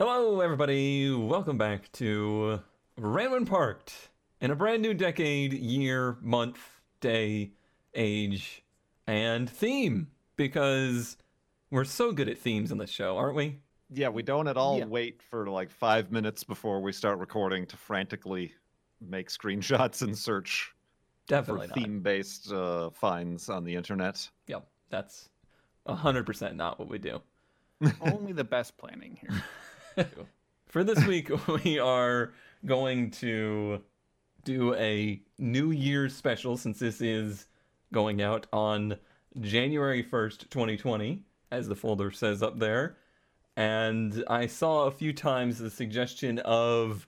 [0.00, 1.14] Hello, everybody.
[1.14, 2.60] Welcome back to
[2.96, 3.92] Ran When Parked
[4.40, 6.58] in a brand new decade, year, month,
[7.00, 7.50] day,
[7.94, 8.64] age,
[9.06, 11.18] and theme because
[11.70, 13.58] we're so good at themes on this show, aren't we?
[13.90, 14.86] Yeah, we don't at all Yeah.
[14.86, 18.54] wait for like five minutes before we start recording to frantically
[19.02, 20.74] make screenshots and search
[21.28, 24.26] Definitely for theme-based uh, finds on the internet.
[24.46, 25.28] Yep, that's
[25.86, 27.20] 100% not what we do.
[28.00, 29.42] Only the best planning here.
[30.66, 31.30] For this week,
[31.64, 32.32] we are
[32.64, 33.82] going to
[34.44, 37.46] do a New Year's special since this is
[37.92, 38.96] going out on
[39.40, 42.96] January 1st, 2020, as the folder says up there.
[43.56, 47.06] And I saw a few times the suggestion of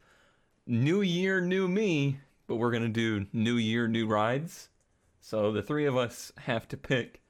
[0.67, 4.69] New Year, New Me, but we're going to do New Year, New Rides.
[5.21, 7.23] So the three of us have to pick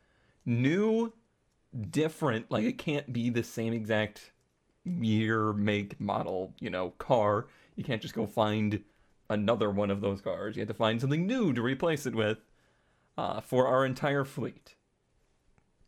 [0.46, 1.12] new,
[1.90, 4.31] different, like it can't be the same exact
[4.84, 7.46] year, make, model, you know, car.
[7.76, 8.82] You can't just go find
[9.30, 10.56] another one of those cars.
[10.56, 12.38] You have to find something new to replace it with
[13.16, 14.74] uh, for our entire fleet.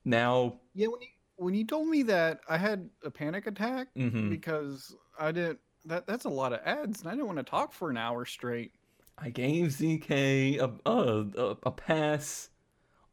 [0.05, 4.31] Now, Yeah, when you when you told me that, I had a panic attack mhm,
[4.31, 5.59] because I didn't.
[5.87, 8.25] That that's a lot of ads, and I didn't want to talk for an hour
[8.25, 8.73] straight.
[9.19, 12.51] I gave ZK a, a, a pass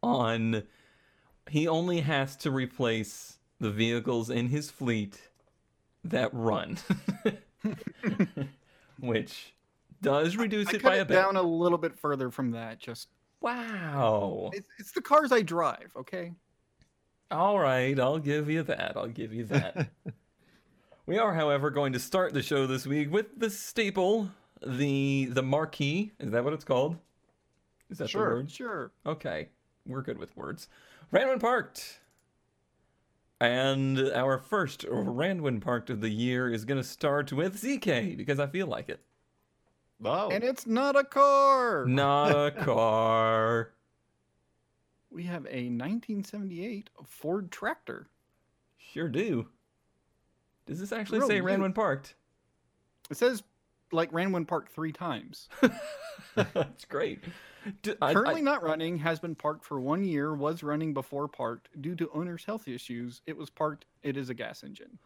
[0.04, 0.64] on.
[1.50, 5.31] He only has to replace the vehicles in his fleet
[6.06, 6.78] that run,
[9.00, 9.54] which
[10.02, 11.14] does reduce I it cut by a bit.
[11.16, 12.80] down a little bit further from that.
[12.80, 13.10] Just
[13.42, 14.52] Wow.
[14.54, 15.92] it's, it's the cars I drive.
[15.96, 16.34] Okay.
[17.32, 18.94] All right, I'll give you that.
[18.98, 19.90] I'll give you that.
[21.06, 24.30] we are, however, going to start the show this week with the staple,
[24.66, 26.12] the the marquee.
[26.20, 26.98] Is that what it's called?
[27.90, 28.30] Is that Sure.
[28.30, 28.52] the word?
[28.52, 28.92] Sure.
[29.06, 29.48] Okay,
[29.86, 30.68] we're good with words.
[31.12, 32.00] Ran When Parked.
[33.42, 38.16] And our first Ran When Parked of the year is going to start with ZK
[38.16, 39.00] because I feel like it.
[40.06, 41.88] Oh, And it's not a car.
[41.88, 43.72] Not a car.
[45.10, 48.06] We have a 1978 Ford tractor.
[48.78, 49.48] Sure do.
[50.68, 51.42] Does this actually Real say neat.
[51.42, 52.14] Ran When Parked?
[53.10, 53.42] It says
[53.92, 55.50] like Ran When Park three times.
[56.36, 57.24] That's great.
[57.84, 61.28] D- I- I- Currently not running, has been parked for one year, was running before
[61.28, 61.70] parked.
[61.82, 63.86] Due to owner's health issues, it was parked.
[64.04, 64.98] It is a gas engine.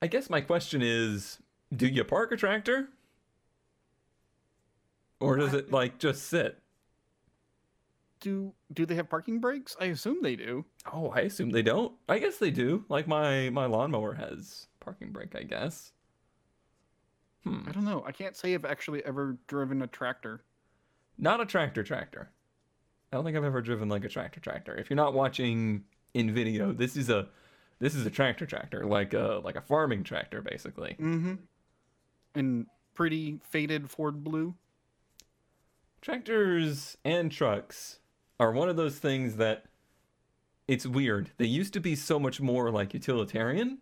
[0.00, 1.38] I guess my question is,
[1.76, 2.88] do you park a tractor?
[5.20, 6.60] Or does it like just sit?
[8.20, 9.76] Do do they have parking brakes?
[9.80, 10.64] I assume they do.
[10.92, 11.92] Oh, I assume they don't.
[12.08, 12.84] I guess they do.
[12.88, 15.92] Like my my lawnmower has parking brake, I guess.
[17.44, 17.60] Hmm.
[17.66, 18.04] I don't know.
[18.06, 20.42] I can't say I've actually ever driven a tractor.
[21.18, 22.30] Not a tractor tractor.
[23.12, 24.76] I don't think I've ever driven like a tractor tractor.
[24.76, 25.84] If you're not watching
[26.14, 27.28] in video, this is a
[27.80, 30.96] this is a tractor tractor, like a like a farming tractor basically.
[31.00, 31.34] Mm-hmm.
[32.34, 34.54] And pretty faded Ford blue.
[36.00, 37.98] Tractors and trucks
[38.38, 39.64] are one of those things that
[40.68, 41.30] it's weird.
[41.38, 43.78] They used to be so much more like utilitarian,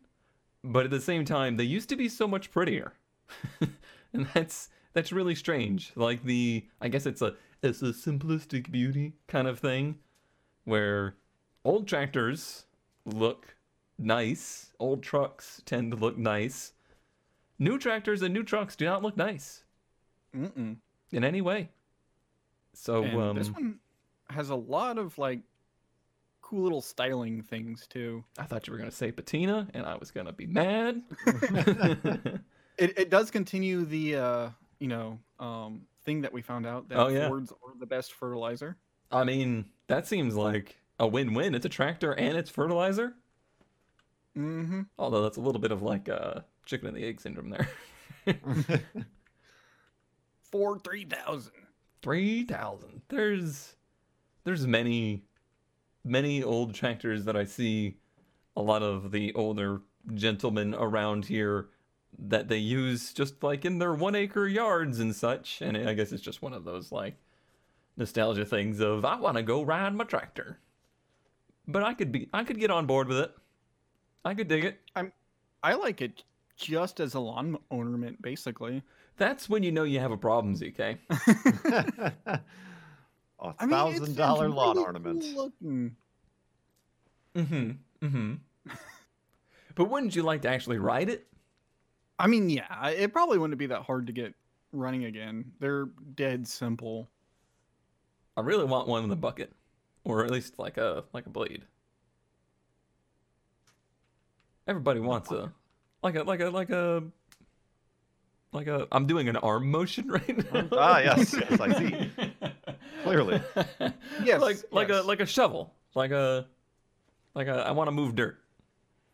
[0.62, 2.92] but at the same time they used to be so much prettier.
[4.12, 5.92] and that's that's really strange.
[5.94, 9.98] Like the I guess it's a it's a simplistic beauty kind of thing
[10.64, 11.16] where
[11.66, 12.64] old tractors
[13.04, 13.56] look
[13.98, 16.72] nice, old trucks tend to look nice.
[17.58, 19.64] New tractors and new trucks do not look nice
[20.34, 20.76] Mm-mm.
[21.12, 21.68] in any way.
[22.72, 23.78] So um, this one
[24.30, 25.40] has a lot of like
[26.40, 28.24] cool little styling things too.
[28.38, 31.02] I thought you were gonna say patina, and I was gonna be mad.
[32.78, 36.98] It it does continue the uh you know um thing that we found out that
[36.98, 37.28] Oh, yeah.
[37.28, 38.76] Fords are the best fertilizer.
[39.10, 41.54] I mean, that seems like a win-win.
[41.54, 43.14] It's a tractor and it's fertilizer.
[44.36, 44.82] Mm-hmm.
[44.98, 47.68] Although that's a little bit of like uh, chicken and the egg syndrome there.
[50.40, 51.52] Ford three thousand.
[52.02, 53.02] Three thousand.
[53.08, 53.74] There's
[54.44, 55.24] there's many
[56.04, 57.98] many old tractors that I see.
[58.58, 59.82] A lot of the older
[60.14, 61.68] gentlemen around here
[62.18, 65.60] that they use just like in their one acre yards and such.
[65.60, 67.14] And I guess it's just one of those like
[67.96, 70.58] nostalgia things of I want to go ride my tractor.
[71.68, 73.32] But I could be I could get on board with it.
[74.24, 74.80] I could dig it.
[74.94, 75.12] I'm
[75.62, 76.22] I like it
[76.56, 78.82] just as a lawn ornament, basically.
[79.18, 80.98] That's when you know you have a problem, ZK.
[82.26, 82.40] a
[83.58, 85.22] I mean, it's- thousand it's dollar lawn really ornament.
[85.22, 85.96] cool looking.
[87.34, 88.06] Mm-hmm.
[88.06, 88.34] Mm-hmm.
[89.74, 91.26] but wouldn't you like to actually ride it?
[92.18, 94.34] I mean, yeah, it probably wouldn't be that hard to get
[94.72, 95.44] running again.
[95.60, 97.08] They're dead simple.
[98.36, 99.52] I really want one in the bucket,
[100.04, 101.62] or at least like a like a blade.
[104.66, 105.52] Everybody wants a
[106.02, 107.02] like a like a like a
[108.52, 108.88] like a.
[108.92, 110.68] I'm doing an arm motion right now.
[110.72, 112.10] Ah, yes, yes, I see.
[113.02, 113.40] Clearly.
[114.24, 116.46] Yes, like like a like a shovel, like a
[117.34, 117.64] like a.
[117.66, 118.38] I want to move dirt.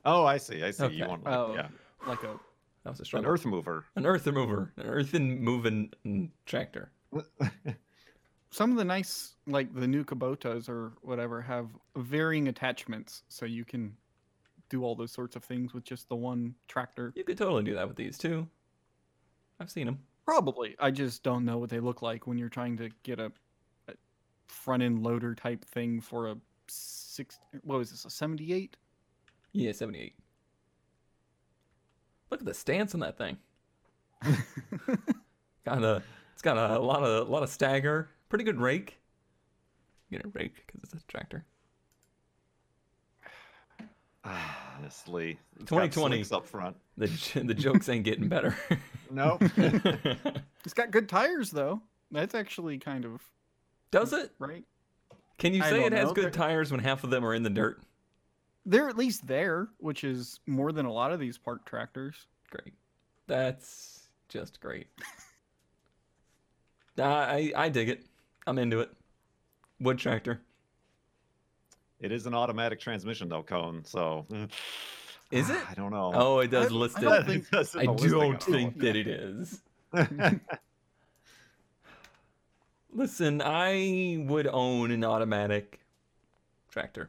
[0.04, 0.62] Oh, I see.
[0.62, 0.84] I see.
[0.84, 0.94] Okay.
[0.94, 1.68] You want Oh, yeah.
[2.06, 2.38] like a
[2.84, 3.84] That was a An earth mover.
[3.94, 5.92] An earth mover, an earthen moving
[6.46, 6.90] tractor.
[8.50, 13.64] some of the nice like the new Kubotas or whatever have varying attachments, so you
[13.64, 13.96] can
[14.68, 17.12] do all those sorts of things with just the one tractor.
[17.14, 18.48] You could totally do that with these too.
[19.60, 20.00] I've seen them.
[20.24, 20.74] Probably.
[20.78, 23.30] I just don't know what they look like when you're trying to get a,
[23.88, 23.94] a
[24.48, 26.36] front end loader type thing for a
[26.68, 27.38] six.
[27.62, 28.04] What was this?
[28.04, 28.76] A seventy-eight?
[29.52, 30.14] Yeah, 78.
[32.32, 33.36] Look at the stance on that thing.
[35.66, 36.02] got a,
[36.32, 38.08] it's got a, lot of, a lot of stagger.
[38.30, 38.98] Pretty good rake.
[40.10, 41.44] Get a rake because it's a tractor.
[44.24, 46.24] Honestly, it's 2020.
[46.32, 46.74] up front.
[46.96, 47.08] The
[47.44, 48.56] the jokes ain't getting better.
[49.10, 49.42] Nope.
[50.64, 51.82] It's got good tires though.
[52.10, 53.20] That's actually kind of
[53.90, 54.32] Does it?
[54.38, 54.64] right.
[55.36, 56.14] Can you say it has know.
[56.14, 57.82] good tires when half of them are in the dirt?
[58.64, 62.26] They're at least there, which is more than a lot of these park tractors.
[62.50, 62.74] Great.
[63.26, 64.86] That's just great.
[66.98, 68.04] I I I dig it.
[68.46, 68.90] I'm into it.
[69.80, 70.40] Wood tractor.
[72.00, 73.82] it is an automatic transmission though, Cone.
[73.84, 74.26] So
[75.32, 75.58] Is it?
[75.70, 76.12] I don't know.
[76.14, 77.04] Oh, it does I- list I it.
[77.04, 79.60] don't think- It I don't think that it is.
[82.94, 85.80] Listen, I would own an automatic
[86.70, 87.08] tractor.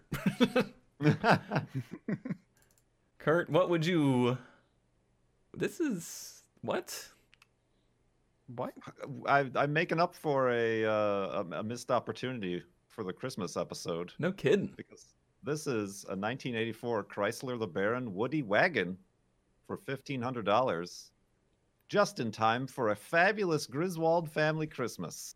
[3.19, 4.37] Kurt, what would you?
[5.55, 7.07] This is what?
[8.55, 8.73] What?
[9.27, 14.31] I, I'm making up for a, uh, a missed opportunity for the Christmas episode No
[14.31, 14.71] kidding.
[14.75, 15.13] because
[15.43, 18.97] this is a 1984 Chrysler LeBaron Woody wagon
[19.65, 21.11] for fifteen hundred dollars,
[21.87, 25.35] just in time for a fabulous Griswold family Christmas.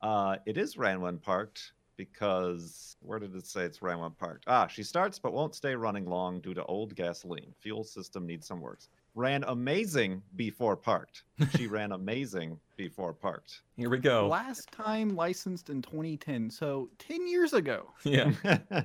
[0.00, 4.44] Uh, it is Ran When parked because where did it say it's Ran When parked?
[4.46, 7.54] Ah, she starts but won't stay running long due to old gasoline.
[7.60, 8.88] Fuel system needs some works.
[9.14, 11.22] Ran amazing before parked.
[11.56, 13.62] She ran amazing before parked.
[13.76, 14.28] Here we go.
[14.28, 17.86] Last time licensed in 2010, so 10 years ago.
[18.04, 18.32] Yeah,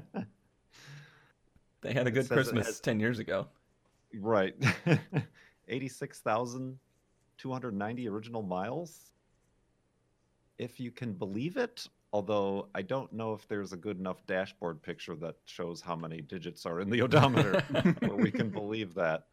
[1.82, 3.48] they had a good Christmas has- ten years ago.
[4.20, 4.56] right.
[5.68, 9.12] 86,290 original miles.
[10.58, 14.82] If you can believe it, although I don't know if there's a good enough dashboard
[14.82, 17.64] picture that shows how many digits are in the odometer
[18.00, 19.28] where we can believe that.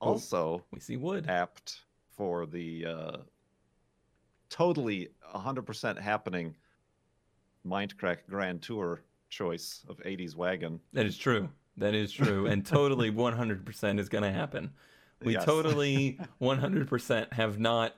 [0.00, 1.28] Also, We see wood.
[1.28, 1.80] apt
[2.16, 3.16] for the uh,
[4.48, 6.54] totally 100% happening
[7.66, 10.80] Mindcrack Grand Tour choice of 80s wagon.
[10.92, 11.48] That is true.
[11.76, 14.72] That is true, and totally 100% is gonna happen.
[15.22, 15.44] We Yes.
[15.44, 17.94] totally 100% have not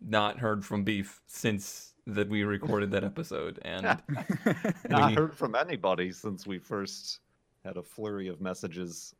[0.00, 3.82] not heard from Beef since that we recorded that episode, and
[4.88, 7.20] Not we- heard from anybody since we first
[7.64, 9.14] had a flurry of messages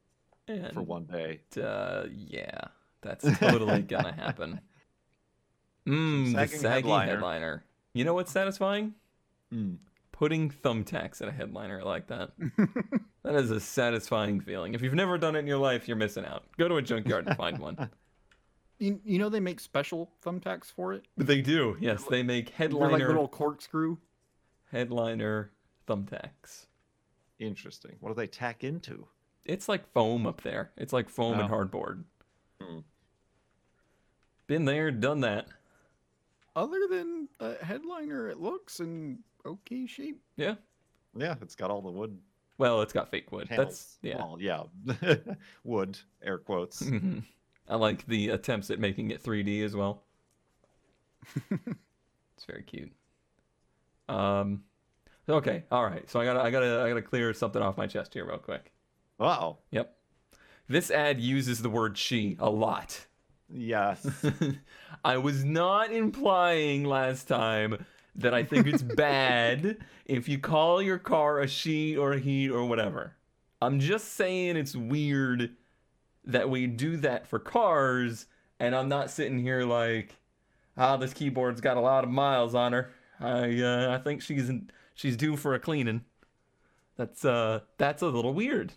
[0.49, 1.41] and for one day.
[1.63, 2.59] uh, yeah,
[3.03, 4.61] that's totally gonna happen.
[5.87, 7.13] Mmm, the saggy headliner.
[7.13, 7.65] headliner.
[7.95, 8.95] You know what's satisfying?
[9.53, 9.75] Hmm.
[10.13, 12.33] Putting thumbtacks at a headliner like that.
[13.25, 14.75] that is a satisfying feeling.
[14.75, 16.45] If you've never done it in your life, you're missing out.
[16.59, 17.89] Go to a junkyard and find one.
[18.81, 21.05] You, you know they make special thumbtacks for it.
[21.17, 21.77] They do.
[21.81, 23.99] Yes, they make They're headliner like little corkscrew.
[24.73, 25.53] headliner
[25.87, 26.67] thumbtacks.
[27.39, 27.97] Interesting.
[28.01, 29.07] What do they tack into?
[29.45, 30.73] It's like foam up there.
[30.77, 31.55] It's like foam and Oh.
[31.57, 32.05] hardboard.
[32.61, 32.79] Hmm.
[34.47, 35.47] Been there, done that.
[36.57, 40.21] Other than a headliner, it looks in okay shape.
[40.37, 40.55] Yeah.
[41.17, 42.19] Yeah, it's got all the wood
[42.59, 43.49] Well, it's got fake wood.
[43.49, 43.69] panels.
[43.69, 44.17] That's yeah.
[44.17, 44.65] Well, yeah.
[45.65, 46.83] wood, air quotes.
[46.83, 47.25] Mhm.
[47.71, 50.03] I like the attempts at making it 3D as well.
[51.51, 52.93] it's very cute.
[54.09, 54.65] Um
[55.29, 56.11] okay, all right.
[56.11, 58.13] So I got to I got to I got to clear something off my chest
[58.13, 58.73] here real quick.
[59.19, 59.59] Wow.
[59.71, 59.95] Yep.
[60.69, 63.07] This ad uses the word she a lot.
[63.53, 64.07] Yes.
[65.05, 67.85] I was not implying last time
[68.17, 72.49] that I think it's bad if you call your car a she or a he
[72.49, 73.17] or whatever.
[73.63, 75.57] I'm just saying it's weird
[76.25, 78.27] that we do that for cars,
[78.59, 80.17] and I'm not sitting here like,
[80.77, 82.93] ah, this keyboard's got a lot of miles on her.
[83.19, 86.03] I uh, I think she's in, she's due for a cleaning.
[86.97, 88.73] That's uh that's a little weird.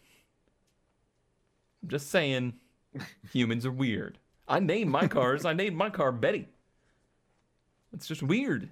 [1.81, 2.53] I'm just saying,
[3.31, 4.17] humans are weird.
[4.47, 5.45] I named my cars.
[5.45, 6.47] I named my car Betty.
[7.93, 8.69] It's just weird.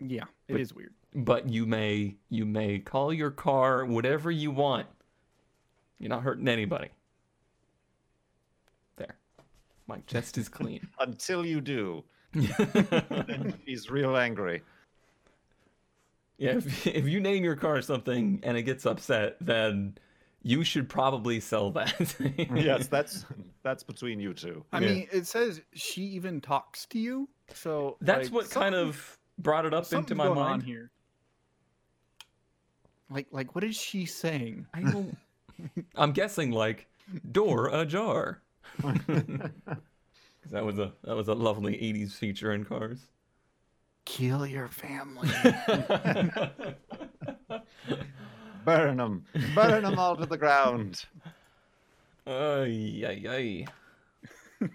[0.00, 0.94] Yeah, it But- is weird.
[1.16, 4.88] But you may you may call your car whatever you want.
[6.00, 6.88] You're not hurting anybody.
[9.86, 10.86] My chest is clean.
[10.98, 14.62] Until you do, then he's real angry.
[16.38, 19.96] Yeah, if, if you name your car something and it gets upset, then
[20.42, 22.16] you should probably sell that.
[22.54, 23.24] yes, that's
[23.62, 24.64] that's between you two.
[24.72, 24.88] I Yeah.
[24.88, 27.28] mean, it says she even talks to you.
[27.52, 30.62] So That's like, what kind of brought it up into my going on mind.
[30.64, 30.90] here.
[33.10, 34.66] Like, like, what is she saying?
[34.74, 35.16] I don't.
[35.94, 36.88] I'm guessing like
[37.30, 38.40] door ajar.
[38.78, 43.00] That was a that was a lovely '80s feature in cars.
[44.04, 45.28] Kill your family.
[48.64, 51.04] Burn them, burn them all to the ground.
[52.26, 53.66] Ay, ay, ay.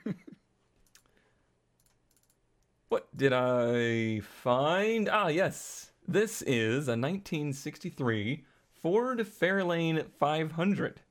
[2.89, 5.10] what did I find?
[5.10, 5.91] Ah, yes.
[6.08, 8.46] This is a 1963
[8.82, 11.01] Ford Fairlane 500.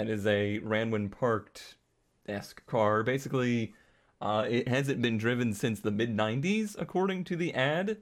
[0.00, 1.76] It is a Ran When parked
[2.26, 3.02] esque car.
[3.02, 3.74] Basically,
[4.20, 7.98] uh, it hasn't been driven since the mid 90s, according to the ad.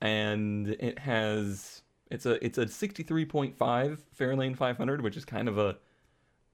[0.00, 1.82] And it has.
[2.10, 3.56] It's a it's a 63.5
[4.18, 5.76] Fairlane 500, which is kind of a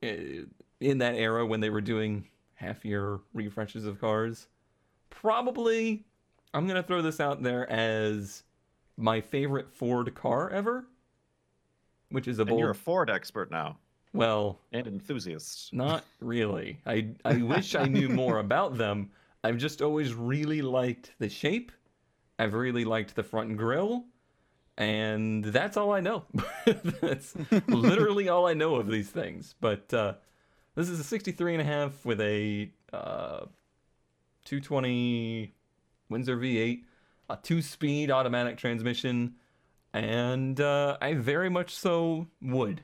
[0.03, 0.45] uh,
[0.81, 4.47] in that era when they were doing half year refreshes of cars.
[5.09, 6.05] Probably,
[6.55, 8.45] I'm going to throw this out there as
[8.97, 10.87] my favorite Ford car ever,
[12.11, 12.75] which is a And you're a.
[12.75, 13.79] Ford expert now
[14.13, 15.71] Well, and enthusiasts.
[15.73, 16.81] not really.
[16.85, 19.11] I, I wish I knew more about them.
[19.45, 21.73] I've just always really liked the shape.
[22.39, 24.05] I've really liked the front grille.
[24.77, 26.25] And that's all I know.
[27.01, 27.35] that's
[27.69, 29.55] literally all I know of these things.
[29.61, 30.15] But uh,
[30.75, 33.45] this is a 63 and a half with a uh,
[34.45, 35.55] 220
[36.09, 36.83] Windsor V8,
[37.29, 39.35] a two-speed automatic transmission,
[39.93, 42.83] and uh, I very much so would.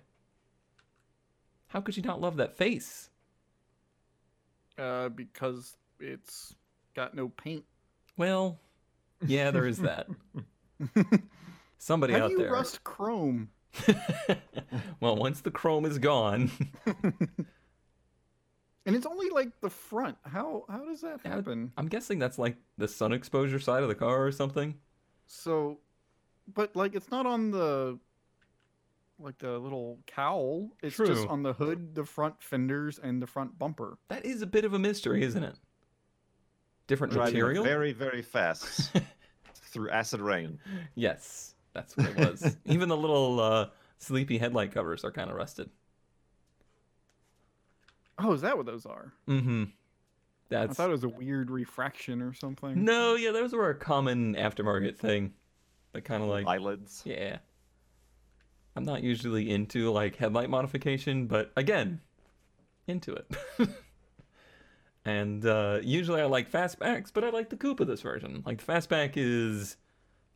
[1.77, 3.11] How could you not love that face?
[4.79, 6.55] uh, because it's
[6.95, 7.65] got no paint.
[8.17, 8.59] Well,
[9.27, 10.07] yeah, there is that.
[11.79, 12.51] Somebody How out do you there.
[12.51, 13.51] rust chrome?
[15.01, 16.51] well, once the chrome is gone,
[18.87, 20.17] And it's only like the front.
[20.25, 21.73] How how does that happen?
[21.77, 24.77] I'm guessing that's like the sun exposure side of the car or something.
[25.27, 25.81] So,
[26.55, 27.99] but like it's not on the
[29.19, 30.71] like the little cowl.
[30.83, 33.99] It's just on the hood, the front fenders, and the front bumper.
[34.09, 35.57] That is a bit of a mystery, isn't it?
[36.87, 37.65] Different Driving material?
[37.65, 38.93] very, very fast
[39.55, 40.59] through acid rain.
[40.95, 42.57] Yes, that's what it was.
[42.67, 43.69] Even the little uh,
[43.99, 45.69] sleepy headlight covers are kind of rusted.
[48.19, 49.13] Oh, is that what those are?
[49.29, 49.65] Mm-hmm.
[50.49, 50.71] That's...
[50.71, 52.85] I thought it was a weird refraction or something.
[52.85, 55.33] no, yeah, those were a common aftermarket thing.
[55.93, 57.03] That kind of like Eyelids.
[57.05, 57.39] Yeah.
[58.77, 62.01] I'm not usually into like headlight modification, but again,
[62.87, 63.35] into it.
[65.05, 68.43] and uh, usually I like fastbacks, but I like the coupe of this version.
[68.45, 69.77] Like the fastback is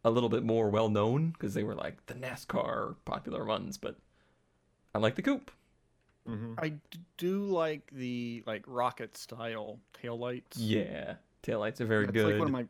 [0.04, 3.96] a little bit more well known because they were like the NASCAR popular ones, but
[4.94, 5.50] I like the coupe.
[6.26, 6.80] hmm I d-
[7.18, 10.56] do like the like rocket style taillights.
[10.56, 12.26] Yeah, taillights are very That's good.
[12.26, 12.66] like one of my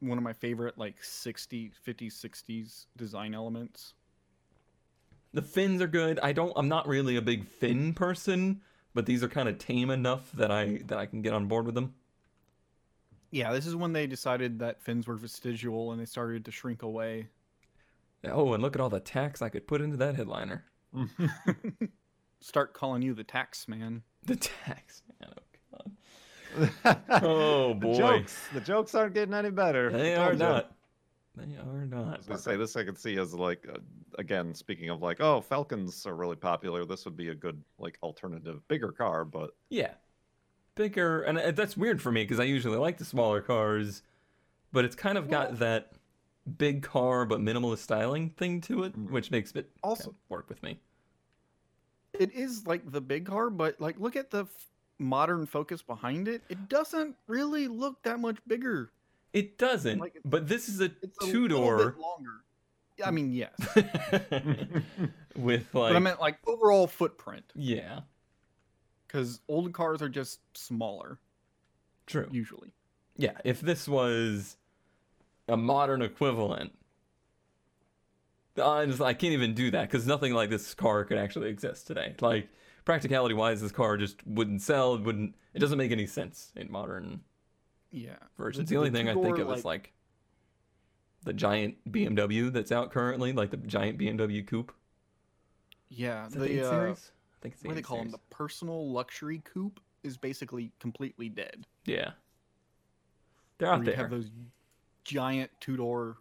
[0.00, 3.94] one of my favorite like 60 50s 60s design elements.
[5.32, 6.18] The fins are good.
[6.20, 6.52] I don't.
[6.56, 8.62] I'm not really a big fin person,
[8.94, 11.66] but these are kind of tame enough that I that I can get on board
[11.66, 11.94] with them.
[13.30, 16.82] Yeah, this is when they decided that fins were vestigial and they started to shrink
[16.82, 17.28] away.
[18.24, 20.64] Oh, and look at all the tax I could put into that headliner.
[22.40, 24.02] Start calling you the tax man.
[24.24, 25.30] The tax man.
[25.32, 25.82] Oh
[26.84, 27.00] god.
[27.22, 27.92] Oh, boy.
[27.92, 28.48] The jokes.
[28.52, 29.90] The jokes aren't getting any better.
[29.90, 30.48] They are told ya.
[30.48, 30.72] not.
[31.36, 32.18] They are I not.
[32.18, 32.76] was gonna say this.
[32.76, 33.78] I could see as like uh,
[34.18, 36.84] again speaking of like oh Falcons are really popular.
[36.84, 39.92] This would be a good like alternative, bigger car, but Yeah.
[40.74, 44.02] Bigger, and uh, that's weird for me because I usually like the smaller cars,
[44.72, 45.92] but it's kind of got Well- that
[46.58, 49.10] big car but minimalist styling thing to it, Mm.
[49.10, 50.80] which makes it kind Also- of work with me.
[52.12, 54.66] It is like the big car, but like look at the f-
[54.98, 56.42] modern focus behind it.
[56.48, 58.90] It doesn't really look that much bigger.
[59.32, 60.90] It doesn't, Like but this is a
[61.22, 62.44] two door longer.
[63.04, 63.54] I mean, yes.
[65.36, 68.00] with like but I meant like overall footprint yeah,
[69.06, 71.18] because old cars are just smaller
[72.06, 72.28] true.
[72.30, 72.72] usually.
[73.16, 74.56] Yeah, if this was
[75.48, 76.72] a modern equivalent,
[78.58, 81.48] uh, I, just, I can't even do that because nothing like this car could actually
[81.48, 82.14] exist today.
[82.20, 82.48] Like
[82.84, 84.94] practicality wise, this car just wouldn't sell.
[84.94, 85.34] It wouldn't.
[85.54, 87.20] It doesn't make any sense in modern
[87.90, 88.16] Yeah.
[88.38, 88.68] versions.
[88.68, 89.92] The, only thing I think two-door, of is like
[91.24, 94.72] the giant BMW that's out currently, like the giant BMW coupe.
[95.88, 97.12] yeah, Is the, the, uh, series?
[97.12, 98.10] I think it's the what do they 8 call them?
[98.10, 99.80] The personal luxury coupe.
[100.02, 101.66] is basically completely dead.
[101.84, 102.12] Yeah.
[103.58, 103.96] They're where out there.
[103.96, 104.30] have those
[105.04, 106.16] giant two door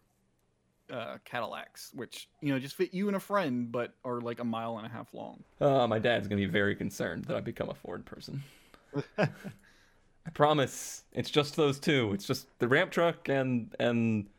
[0.91, 4.43] uh, Cadillacs, which you know just fit you and a friend, but are like a
[4.43, 5.43] mile and a half long.
[5.61, 8.43] Uh, my dad's gonna be very concerned that I become a Ford person.
[10.29, 11.05] I promise.
[11.11, 12.11] It's just those two.
[12.13, 14.29] It's just the ramp truck and and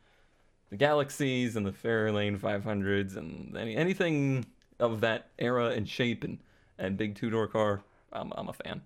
[0.69, 4.45] the Galaxies and the Fairlane 500s and any anything
[4.79, 6.39] of that era and shape and
[6.77, 7.83] and big two door car.
[8.13, 8.83] I'm I'm a fan.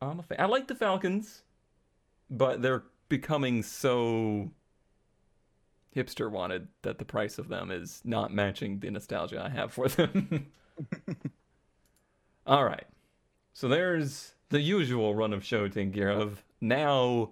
[0.00, 0.40] I'm a fan.
[0.40, 1.42] I like the Falcons,
[2.30, 4.50] but they're becoming so
[5.94, 9.88] hipster wanted that the price of them is not matching the nostalgia I have for
[9.88, 10.46] them.
[12.46, 12.86] All right.
[13.52, 16.44] So there's the usual run of show taken care of.
[16.60, 17.30] Now,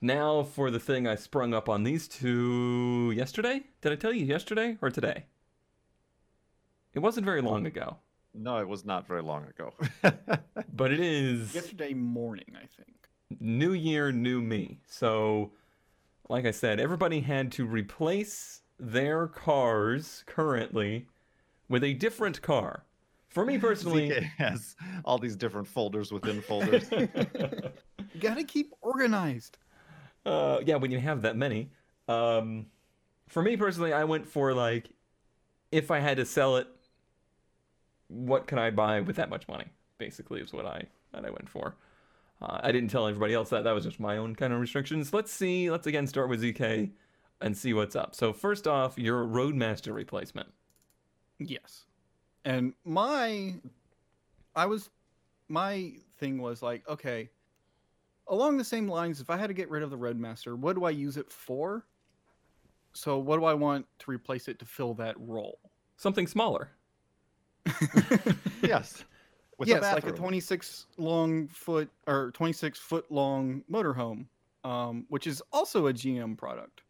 [0.00, 3.62] now for the thing I sprung up on these two yesterday.
[3.82, 5.26] Did I tell you yesterday or today?
[6.94, 7.68] It wasn't very long oh.
[7.68, 7.96] ago,
[8.34, 9.74] No, it was not very long ago.
[10.72, 13.08] but it is Yesterday morning, I think.
[13.38, 14.80] new year, new me.
[14.86, 15.52] So,
[16.30, 21.06] like I said, everybody had to replace their cars currently
[21.68, 22.85] with a different car.
[23.36, 26.88] For me personally, ZK has all these different folders within folders.
[28.14, 29.58] You gotta keep organized.
[30.24, 31.68] Uh, yeah, when you have that many.
[32.08, 32.64] Um,
[33.28, 34.88] for me personally, I went for like,
[35.70, 36.66] if I had to sell it,
[38.08, 39.66] what can I buy with that much money?
[39.98, 41.76] Basically, is what I that I went for.
[42.40, 43.64] Uh, I didn't tell everybody else that.
[43.64, 45.12] That was just my own kind of restrictions.
[45.12, 45.70] Let's see.
[45.70, 46.90] Let's again start with ZK
[47.42, 48.14] and see what's up.
[48.14, 50.48] So first off, your Roadmaster replacement.
[51.38, 51.84] Yes.
[52.46, 53.54] And my
[54.54, 54.88] I was
[55.48, 57.28] my thing was like, okay,
[58.28, 60.84] along the same lines, if I had to get rid of the Roadmaster, what do
[60.84, 61.84] I use it for?
[62.92, 65.58] So what do I want to replace it to fill that role?
[65.96, 66.70] Something smaller.
[68.62, 69.04] yes.
[69.58, 74.26] With yes, a like a 26 long foot or 26 foot long motorhome,
[74.64, 76.82] um, which is also a GM product.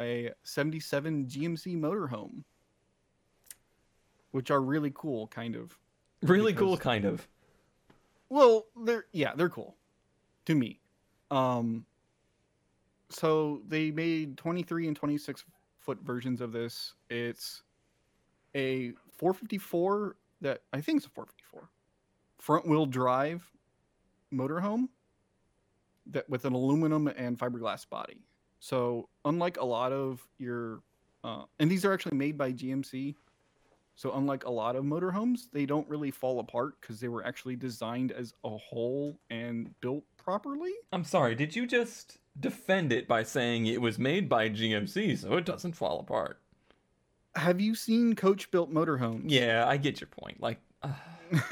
[0.00, 2.44] A 77 GMC motorhome,
[4.32, 5.76] which are really cool, kind of.
[6.22, 7.26] Really cool, kind of.
[8.28, 9.76] Well, they're yeah, they're cool
[10.46, 10.80] to me.
[11.30, 11.86] Um
[13.08, 15.44] so they made 23 and 26
[15.80, 16.94] foot versions of this.
[17.08, 17.62] It's
[18.54, 21.68] a 454 that I think it's a 454
[22.38, 23.50] front wheel drive
[24.32, 24.88] motorhome
[26.06, 28.22] that with an aluminum and fiberglass body.
[28.60, 30.82] So unlike a lot of your
[31.24, 33.14] uh, and these are actually made by GMC.
[34.00, 37.54] So unlike a lot of motorhomes, they don't really fall apart because they were actually
[37.54, 40.72] designed as a whole and built properly.
[40.90, 41.34] I'm sorry.
[41.34, 45.74] Did you just defend it by saying it was made by GMC, so it doesn't
[45.74, 46.40] fall apart?
[47.34, 49.24] Have you seen coach built motorhomes?
[49.26, 50.40] Yeah, I get your point.
[50.40, 50.94] Like, uh,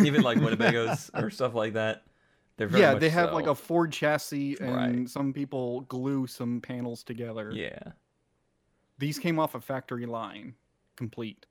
[0.02, 2.04] even like Winnebagos or stuff like that.
[2.56, 5.08] They're very yeah, they have like a Ford chassis and Right.
[5.10, 7.50] some people glue some panels together.
[7.52, 7.92] Yeah.
[8.96, 10.54] These came off a factory line,
[10.96, 11.44] complete.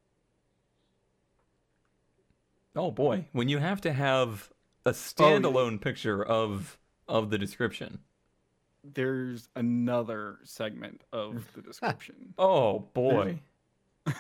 [2.78, 4.50] Oh boy, when you have to have
[4.86, 6.78] Oh, a standalone picture of
[7.10, 8.00] of the description.
[8.84, 12.34] There's another segment of the description.
[12.38, 13.40] Oh boy.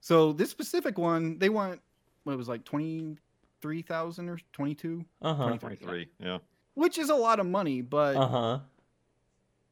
[0.00, 1.80] so this specific one, they want
[2.24, 3.16] what it was like twenty
[3.60, 5.56] three thousand or twenty two, Uh huh.
[5.58, 6.08] 23.
[6.20, 6.38] Yeah.
[6.74, 8.58] which is a lot of money, but Uh huh.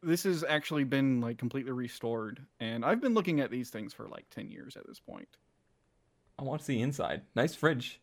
[0.02, 4.08] this has actually been like completely restored, and I've been looking at these things for
[4.08, 5.28] like ten years at this point.
[6.38, 7.22] I want to see inside.
[7.34, 8.00] Nice fridge.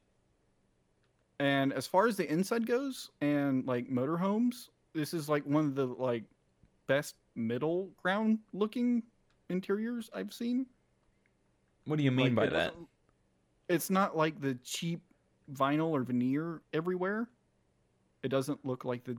[1.39, 5.76] And as far as the inside goes, and like motorhomes, this is like one of
[5.76, 6.24] the like
[6.88, 9.04] best middle ground looking
[9.50, 10.65] interiors I've seen.
[11.86, 12.76] What do you mean Like, by that?
[13.69, 15.02] It's not like the cheap
[15.52, 17.28] vinyl or veneer everywhere.
[18.24, 19.17] It doesn't look like the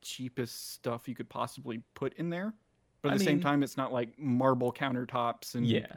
[0.00, 2.54] cheapest stuff you could possibly put in there.
[3.02, 5.96] But at I the same time, it's not like marble countertops and Yeah.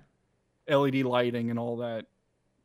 [0.68, 2.08] LED lighting and all that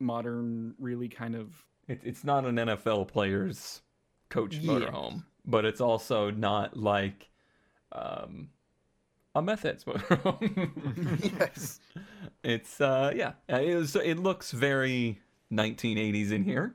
[0.00, 1.64] modern, really kind of.
[1.88, 3.82] It, it's not an NFL player's
[4.28, 4.72] coach Yeah.
[4.72, 7.30] motorhome, but it's also not like
[7.92, 8.50] um,
[9.34, 11.38] a meth head's motorhome.
[11.38, 11.80] yes.
[12.42, 15.20] It's uh yeah, it, was, it looks very
[15.52, 16.74] 1980s in here,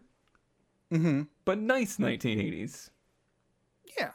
[0.92, 1.24] mm-hmm.
[1.46, 2.90] but nice 1980s.
[3.98, 4.12] Yeah.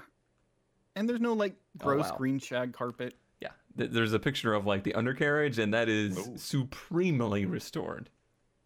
[0.97, 2.17] And there's no like Oh, gross wow.
[2.17, 3.15] green shag carpet.
[3.41, 6.37] Yeah, there's a picture of like the undercarriage, and that is Ooh.
[6.37, 8.11] supremely restored.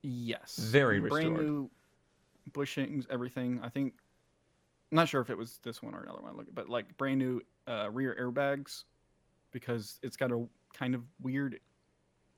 [0.05, 0.57] Yes.
[0.59, 1.47] Very Brand restored.
[1.47, 1.71] new
[2.53, 3.59] bushings, everything.
[3.63, 3.95] I think
[4.93, 7.19] I'm not sure if it was this one or another one, look, but like brand
[7.19, 8.85] new uh, rear airbags
[9.51, 11.59] because it's got a kind of weird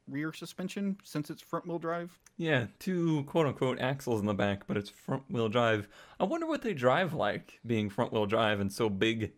[0.08, 2.16] rear suspension since it's front wheel drive.
[2.36, 5.88] Yeah, two quote unquote axles in the back, but it's front wheel drive.
[6.20, 9.32] I wonder what they drive like, being front wheel drive and so big.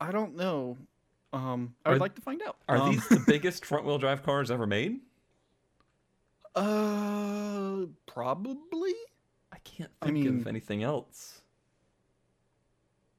[0.00, 0.78] I don't know.
[1.34, 2.56] Um, I Are- would like to find out.
[2.68, 5.00] Are Um, these the biggest front wheel drive cars ever made?
[6.54, 8.94] Uh, probably.
[9.52, 11.40] I can't I think mean- of anything else.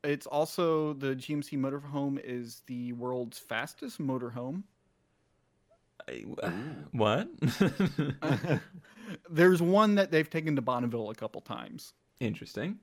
[0.04, 4.64] It's also the GMC motorhome is the world's fastest motorhome.
[6.08, 6.26] I-
[6.92, 7.28] what?
[9.30, 11.94] There's one that they've taken to Bonneville a couple times.
[12.20, 12.80] Interesting.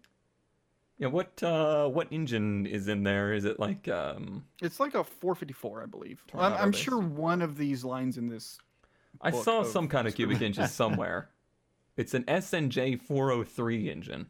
[0.98, 3.32] Yeah, what uh what engine is in there?
[3.32, 6.22] Is it like um It's like a 454, I believe.
[6.34, 8.58] I'm, I'm sure one of these lines in this.
[9.20, 11.30] I saw of some kind of cubic inches somewhere.
[11.96, 14.26] It's an SNJ 403 engine.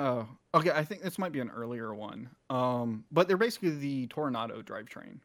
[0.00, 0.70] Oh, okay.
[0.70, 2.30] I think this might be an earlier one.
[2.50, 5.18] Um, but they're basically the Toronado drivetrain.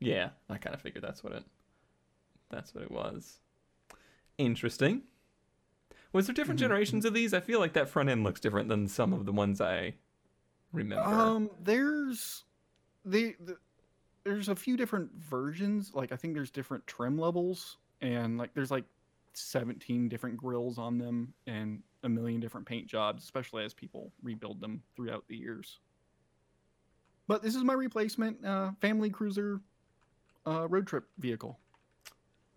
[0.00, 1.44] Yeah, I kind of figured that's what it
[2.50, 3.38] that's what it was.
[4.38, 5.02] Interesting.
[6.12, 7.32] Was there different Mhm, generations of these?
[7.32, 9.94] I feel like that front end looks different than some of the ones I
[10.72, 11.08] remember.
[11.08, 12.44] Um, there's
[13.04, 13.56] the, the
[14.24, 15.92] there's a few different versions.
[15.94, 18.84] Like I think there's different trim levels, and like there's like
[19.34, 24.60] 17 different grills on them, and a million different paint jobs, especially as people rebuild
[24.60, 25.78] them throughout the years.
[27.28, 29.60] But this is my replacement uh, family cruiser
[30.46, 31.58] uh, road trip vehicle.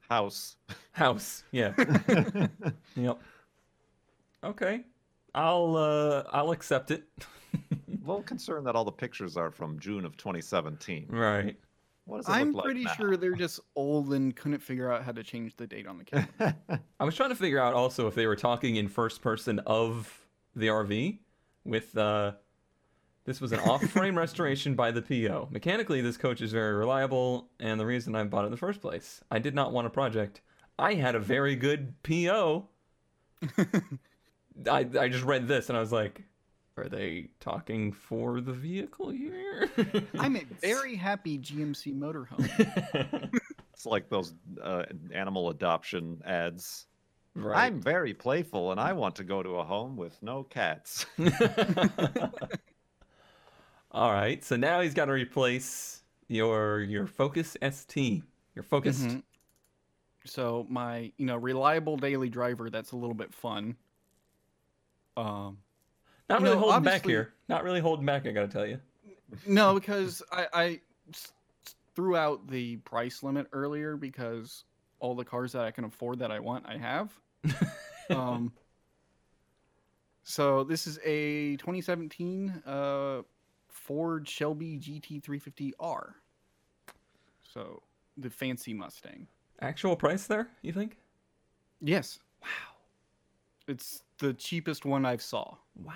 [0.10, 0.58] House.
[0.92, 1.44] House.
[1.52, 1.74] Yeah.
[2.96, 3.20] yep.
[4.44, 4.82] Okay.
[5.34, 7.04] I'll uh I'll accept it.
[7.54, 11.08] A little concerned that all the pictures are from June of 2017.
[11.10, 11.58] right.
[12.06, 12.94] What does it I'm look like pretty now?
[12.94, 16.04] sure they're just old and couldn't figure out how to change the date on the
[16.04, 16.56] camera.
[17.00, 20.26] I was trying to figure out also if they were talking in first person of
[20.56, 21.18] the RV
[21.64, 22.34] with uh
[23.26, 25.48] this was an off-frame restoration by the PO.
[25.52, 28.82] Mechanically, this coach is very reliable, and the reason I bought it in the first
[28.82, 30.42] place, I did not want a project.
[30.78, 32.68] I had a very good PO.
[34.70, 36.22] I I just read this and I was like,
[36.78, 39.70] are they talking for the vehicle here?
[40.20, 43.32] I'm a very happy GMC motorhome.
[43.74, 44.34] It's like those
[44.64, 44.84] uh,
[45.14, 46.86] animal adoption ads.
[47.36, 47.66] right.
[47.66, 51.06] I'm very playful and I want to go to a home with no cats.
[53.92, 58.24] All right, so now he's got to replace your your Focus ST.
[58.56, 59.08] Your focused.
[59.08, 59.24] Mhm.
[60.26, 63.76] So my, you know, reliable daily driver that's a little bit fun.
[65.18, 65.58] Um
[66.30, 67.34] Not really know, holding back here.
[67.48, 68.26] Not really holding back.
[68.26, 68.80] I gotta tell you.
[69.46, 70.80] no, because I, I
[71.96, 74.64] threw out the price limit earlier because
[75.00, 77.12] all the cars that I can afford that I want, I have.
[78.12, 78.54] Um,
[80.24, 83.22] so this is a 2017 uh,
[83.68, 86.14] Ford Shelby GT350R.
[87.42, 87.82] So
[88.18, 89.26] the fancy Mustang.
[89.60, 90.50] Actual price there?
[90.62, 90.98] You think?
[91.82, 92.48] Yes, Wow.
[93.68, 95.56] it's the cheapest one I've saw.
[95.76, 95.94] Wow.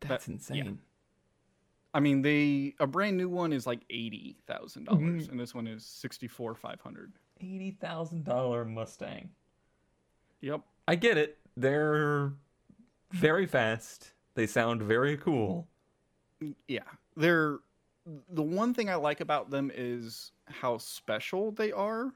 [0.00, 0.34] That's yeah.
[0.34, 0.78] insane.
[1.92, 5.30] I mean, they a brand new one is like eighty thousand dollars, Mhm.
[5.32, 7.12] and this one is sixty four five hundred.
[7.40, 9.30] Eighty thousand dollar Mustang.
[10.40, 10.60] Yep.
[10.86, 11.38] I get it.
[11.56, 12.32] They're
[13.10, 14.12] very fast.
[14.34, 15.66] They sound very cool.
[16.68, 16.84] Yeah,
[17.16, 17.58] they're
[18.30, 22.12] the one thing I like about them is how special they are.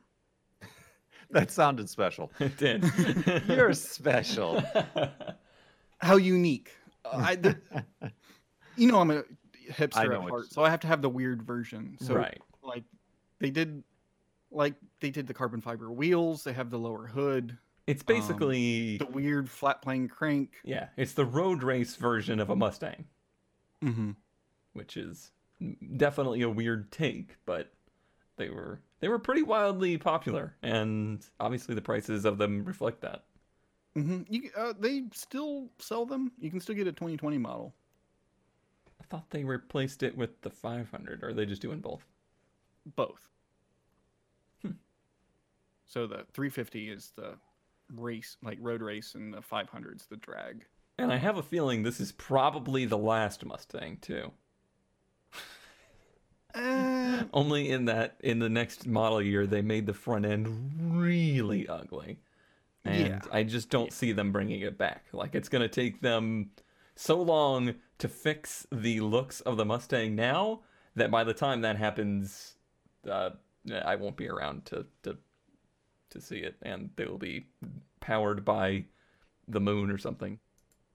[1.31, 2.31] that sounded special.
[2.40, 2.85] It did.
[3.48, 4.62] You're special.
[6.05, 6.71] How unique.
[7.05, 7.59] Uh, I, the-
[8.77, 9.25] you know, I'm a
[9.71, 11.97] hipster at heart, so I have to have the weird version.
[12.01, 12.40] So, right.
[12.62, 12.85] like,
[13.38, 13.83] they did,
[14.51, 16.45] like they did the carbon fiber wheels.
[16.45, 20.55] They have the lower hood, It's Um, basically the weird flat plane crank.
[20.64, 20.88] yeah.
[20.97, 23.07] It's the road race version of a Mustang.
[23.83, 24.12] Mm-hmm.
[24.73, 25.31] which is
[25.97, 27.73] definitely a weird take, but
[28.37, 33.25] they were they were pretty wildly popular, and obviously the prices of them reflect that.
[33.97, 34.23] Mm-hmm.
[34.29, 36.33] You, uh, they still sell them.
[36.39, 37.75] You can still get a 2020 model.
[39.01, 42.05] I thought they replaced it with the 500, or are they just doing both?
[42.97, 43.29] Both.
[44.63, 44.73] Hmm.
[45.87, 47.35] So the 350 is the
[47.95, 50.65] race, like road race, and the 500 is the drag.
[50.99, 54.31] And I have a feeling this is probably the last Mustang too.
[56.55, 61.67] Uh, Only in that in the next model year they made the front end really
[61.69, 62.19] ugly.
[62.85, 63.20] And Yeah.
[63.33, 65.07] I just don't see them bringing it back.
[65.12, 66.51] Like it's going to take them
[66.97, 70.61] so long to fix the looks of the Mustang now
[70.97, 72.55] that by the time that happens
[73.11, 73.31] uh,
[73.85, 75.16] I won't be around to to
[76.11, 77.47] to see it and they will be
[78.01, 78.85] powered by
[79.49, 80.38] the moon or something.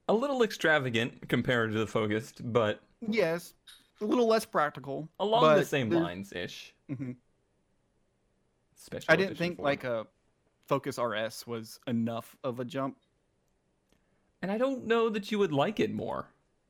[0.08, 3.54] A little extravagant compared to the Focused, but yes,
[4.00, 5.08] a little less practical.
[5.20, 6.74] along the same lines ish.
[6.88, 7.16] Mhm.
[8.74, 9.12] special.
[9.12, 10.06] I didn't think like a
[10.70, 12.96] Focus RS was enough of a jump.
[14.40, 16.28] and I don't know that you would like it more.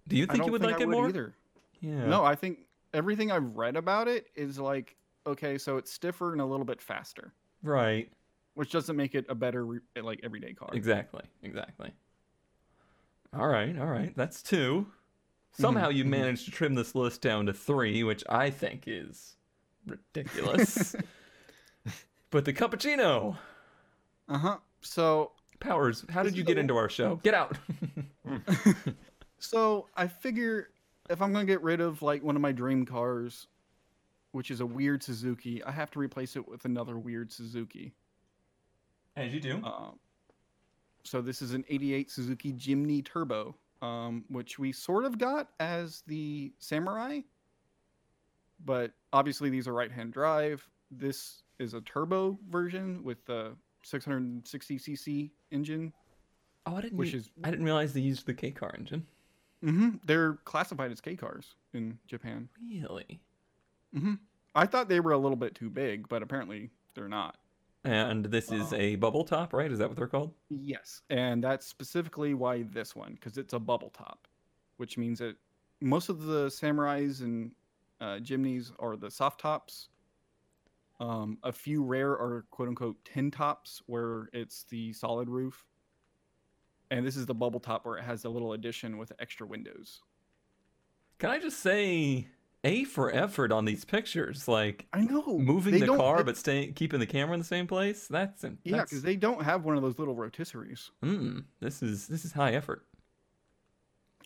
[0.08, 1.08] Do you think you would think like I it would more?
[1.10, 1.34] either.
[1.82, 2.06] Yeah.
[2.06, 2.60] No, I think
[2.94, 6.80] everything I've read about it is like okay, so it's stiffer and a little bit
[6.80, 8.10] faster, Right.
[8.54, 10.70] which doesn't make it a better re- like everyday car.
[10.72, 11.24] Exactly.
[11.42, 11.92] Exactly.
[13.34, 13.78] All right.
[13.78, 14.16] All right.
[14.16, 14.86] That's two.
[15.52, 16.08] Somehow you mhm.
[16.08, 19.36] managed to trim this list down to three, which I think is
[19.86, 20.96] ridiculous.
[22.30, 23.36] but the cappuccino
[24.31, 24.57] Uh huh.
[24.81, 26.05] So powers.
[26.09, 27.16] How did you get a- into our show?
[27.23, 27.59] Get out.
[29.43, 30.69] So I figure
[31.09, 33.47] if I'm gonna get rid of like one of my dream cars,
[34.33, 37.95] which is a weird Suzuki, I have to replace it with another weird Suzuki.
[39.16, 39.55] As you do.
[39.64, 39.99] Um,
[41.05, 46.03] so this is an '88 Suzuki Jimny Turbo, um, which we sort of got as
[46.07, 47.21] the Samurai,
[48.62, 50.69] but obviously these are right-hand drive.
[50.90, 55.93] This is a turbo version with the 660cc engine.
[56.66, 56.99] Oh, I didn't.
[56.99, 59.07] which is- I didn't realize they used the K car engine.
[59.62, 62.49] hmm They're classified as K cars in Japan.
[62.62, 63.21] Really?
[63.93, 64.14] hmm
[64.55, 67.37] I thought they were a little bit too big, but apparently they're not.
[67.85, 69.71] And this is a bubble top, right?
[69.71, 70.35] Is that what they're called?
[70.51, 74.27] Yes, and that's specifically why this one, because it's a bubble top,
[74.77, 75.37] which means that
[75.81, 77.53] most of the samurais and
[78.03, 79.88] uh, Jimnys are the soft tops.
[81.00, 85.64] Um, a few rare are quote unquote tin tops, where it's the solid roof,
[86.90, 90.02] and this is the bubble top where it has a little addition with extra windows.
[91.18, 92.28] Can I just say,
[92.64, 94.46] A for effort on these pictures?
[94.46, 98.06] Like I know moving the car, but staying keeping the camera in the same place.
[98.06, 100.90] That's that's, yeah, because they don't have one of those little rotisseries.
[101.02, 102.84] Mm, this is this is high effort.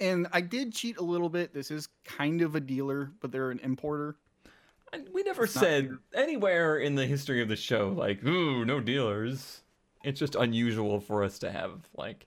[0.00, 1.54] And I did cheat a little bit.
[1.54, 4.16] This is kind of a dealer, but they're an importer.
[4.94, 5.98] And we never It's said here.
[6.14, 9.62] anywhere in the history of the show like, ooh, no dealers.
[10.04, 12.26] It's just unusual for us to have like.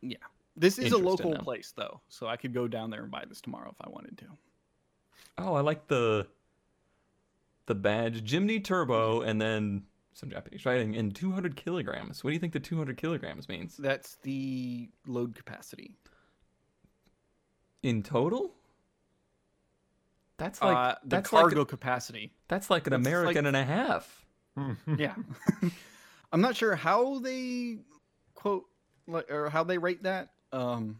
[0.00, 0.16] Yeah.
[0.56, 3.40] This is a local place though, so I could go down there and buy this
[3.40, 4.26] tomorrow if I wanted to.
[5.38, 6.26] Oh, I like the
[7.66, 9.28] the badge, Jimny Turbo, mm-hmm.
[9.28, 12.22] and then some Japanese writing in 200 kilograms.
[12.22, 15.94] What do you think the 200 kilograms means That's the load capacity.
[17.82, 18.54] in total?
[20.42, 22.32] That's like uh, the that's like cargo capacity.
[22.48, 24.26] that's like an that's like- American and a half.
[24.98, 25.14] Yeah.
[26.32, 27.78] I'm not sure how they
[28.34, 28.64] quote
[29.06, 30.30] like or how they rate that.
[30.52, 30.98] Um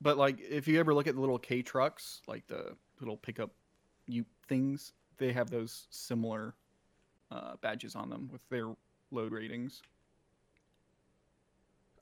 [0.00, 3.50] but like if you ever look at the little K trucks, like the little pickup
[4.06, 6.54] Ute things, they have those similar
[7.30, 8.74] uh, badges on them with their
[9.10, 9.82] load ratings.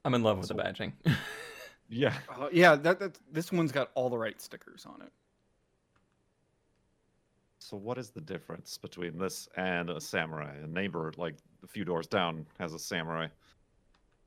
[0.05, 0.93] I'm in love with the badging.
[1.89, 2.15] yeah.
[2.29, 5.13] Uh, yeah, that, that this one's got all the right stickers on it.
[7.63, 10.57] So what is the difference between this and a samurai?
[10.57, 13.29] A neighbor, like a few doors down, has a samurai.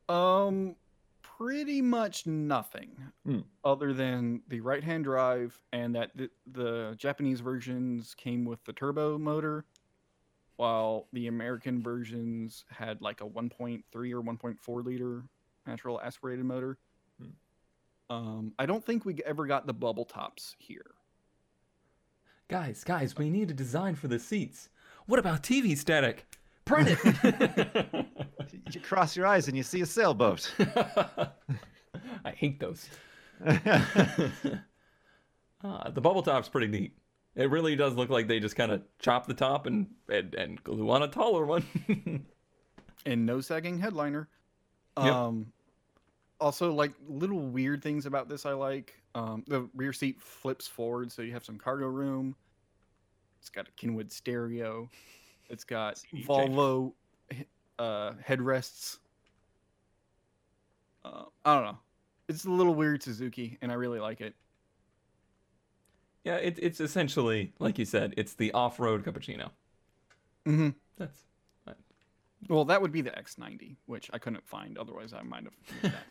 [0.08, 0.76] Um,
[1.22, 3.42] pretty much nothing Hmm.
[3.64, 9.18] other than the right-hand drive and that the, the Japanese versions came with the turbo
[9.18, 9.66] motor,
[10.58, 15.26] while the American versions had like a 1.3 or 1.4 liter
[15.66, 16.80] natural aspirated motor.
[17.20, 17.32] Hmm.
[18.10, 20.95] Um, I don't think we ever got the bubble tops here.
[22.48, 24.70] Guys, guys, we need a design for the seats.
[25.08, 26.26] What about TV static?
[26.66, 28.06] Print it.
[28.72, 30.52] You cross your eyes and you see a sailboat.
[30.60, 32.90] I hate those.
[35.64, 36.98] ah, the bubble top's pretty neat.
[37.36, 40.64] It really does look like they just kind of chop the top and, and and
[40.64, 41.66] glue on a taller one.
[43.06, 44.28] and no sagging headliner.
[44.98, 45.14] Yep.
[45.14, 45.48] Um,
[46.40, 49.00] also, like little weird things about this I like.
[49.16, 52.36] Um, the rear seat flips forward, so you have some cargo room.
[53.40, 54.90] It's got a Kenwood stereo.
[55.50, 56.94] It's got CD Volvo
[57.80, 58.98] uh, headrests.
[61.06, 61.80] Uh, I don't know.
[62.28, 64.36] It's a little weird Suzuki, and I really like it.
[66.26, 68.14] yeah, it, it's essentially like you said.
[68.18, 69.52] It's the off-road cappuccino.
[70.46, 71.26] hmm That's
[72.50, 74.78] Well, that would be the X90, which I couldn't find.
[74.78, 76.08] Otherwise, I might have for that.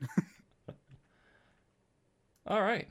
[2.46, 2.88] all right.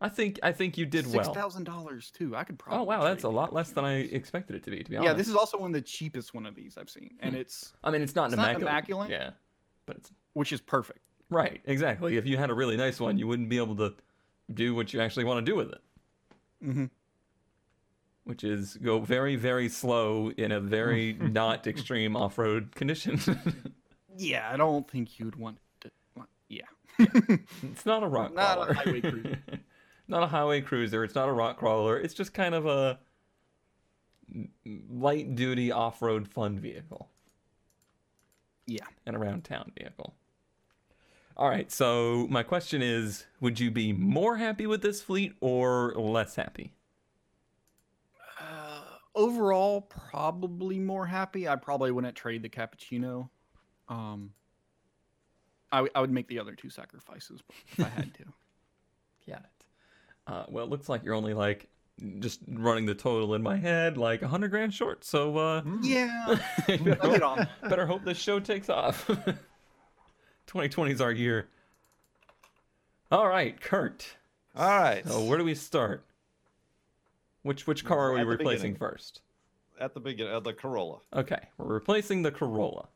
[0.00, 1.32] I think I think you did Six well.
[1.34, 2.36] thousand dollars too.
[2.36, 2.80] I could probably.
[2.80, 4.82] Oh wow, that's a lot less than I expected it to be.
[4.82, 5.08] To be honest.
[5.08, 7.72] Yeah, this is also one of the cheapest one of these I've seen, and it's
[7.82, 8.70] I mean, it's not it's an not immaculate.
[8.70, 9.10] immaculate.
[9.10, 9.30] Yeah,
[9.86, 11.00] but it's which is perfect.
[11.30, 11.62] right.
[11.64, 12.16] Exactly.
[12.18, 13.94] If you had a really nice one, you wouldn't be able to
[14.52, 15.80] do what you actually want to do with it,
[16.62, 16.84] Mm-hmm.
[18.24, 23.18] which is go very very slow in a very not extreme off-road condition.
[24.18, 25.62] Yeah, I don't think you'd want to.
[25.62, 25.65] well, Yeah,
[27.62, 28.72] it's not a rock Not a crawler.
[28.74, 29.38] highway cruiser.
[30.08, 31.04] not a highway cruiser.
[31.04, 31.98] It's not a rock crawler.
[31.98, 32.98] It's just kind of a
[34.90, 37.08] light duty off road fun vehicle.
[38.66, 38.84] Yeah.
[39.06, 40.14] An around town vehicle.
[41.36, 45.92] All right, so my question is would you be more happy with this fleet or
[45.94, 46.72] less happy?
[48.40, 48.80] Uh,
[49.14, 51.46] overall, probably more happy.
[51.46, 53.28] I probably wouldn't trade the cappuccino.
[53.88, 54.32] Um,
[55.76, 58.24] I, w- I would make the other two sacrifices if I had to.
[59.28, 59.64] Got it.
[60.26, 61.68] Uh, well, it looks like you're only like
[62.18, 65.04] just running the total in my head, like a hundred grand short.
[65.04, 69.06] So, uh, yeah, better, hope, better hope this show takes off.
[70.46, 71.48] 2020 is our year.
[73.12, 74.16] All right, Kurt.
[74.56, 75.06] All right.
[75.06, 76.06] So where do we start?
[77.42, 78.78] Which which car are we replacing beginning.
[78.78, 79.20] first?
[79.78, 82.88] At the beginning, uh, the Corolla Okay, we're replacing the Corolla.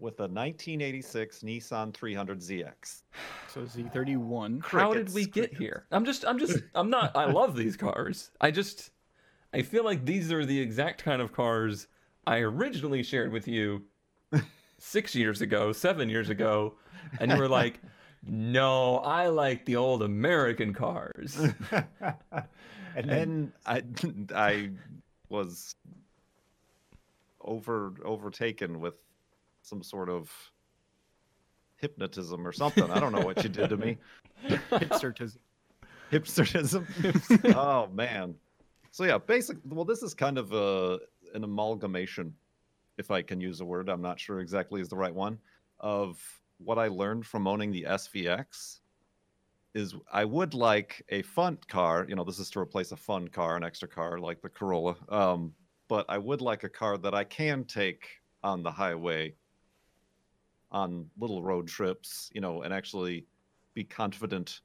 [0.00, 3.02] With a 1986 Nissan 300ZX.
[3.48, 4.64] So Z31.
[4.64, 5.86] How did we Crickets, get here?
[5.90, 8.30] I'm just I'm just I'm not I love these cars.
[8.40, 8.90] I just
[9.52, 11.86] I feel like these are the exact kind of cars
[12.26, 13.82] I originally shared with you
[14.78, 16.74] 6 years ago, 7 years ago,
[17.18, 17.80] and you were like,
[18.26, 21.38] "No, I like the old American cars."
[22.96, 23.82] and then I
[24.34, 24.70] I
[25.28, 25.74] was
[27.42, 28.94] over overtaken with
[29.70, 30.30] some sort of
[31.76, 32.90] hypnotism or something.
[32.90, 33.96] I don't know what you did to me.
[34.48, 35.38] Hipstertism.
[36.12, 37.54] Hipsterism.
[37.56, 38.34] oh man.
[38.90, 39.56] So yeah, basic.
[39.64, 40.98] Well, this is kind of a
[41.32, 42.34] an amalgamation,
[42.98, 43.88] if I can use a word.
[43.88, 45.38] I'm not sure exactly is the right one.
[45.78, 46.20] Of
[46.58, 48.80] what I learned from owning the SVX
[49.72, 52.04] is I would like a fun car.
[52.08, 54.96] You know, this is to replace a fun car, an extra car like the Corolla.
[55.08, 55.54] Um,
[55.88, 58.08] but I would like a car that I can take
[58.42, 59.34] on the highway
[60.72, 63.26] on little road trips, you know, and actually
[63.74, 64.60] be confident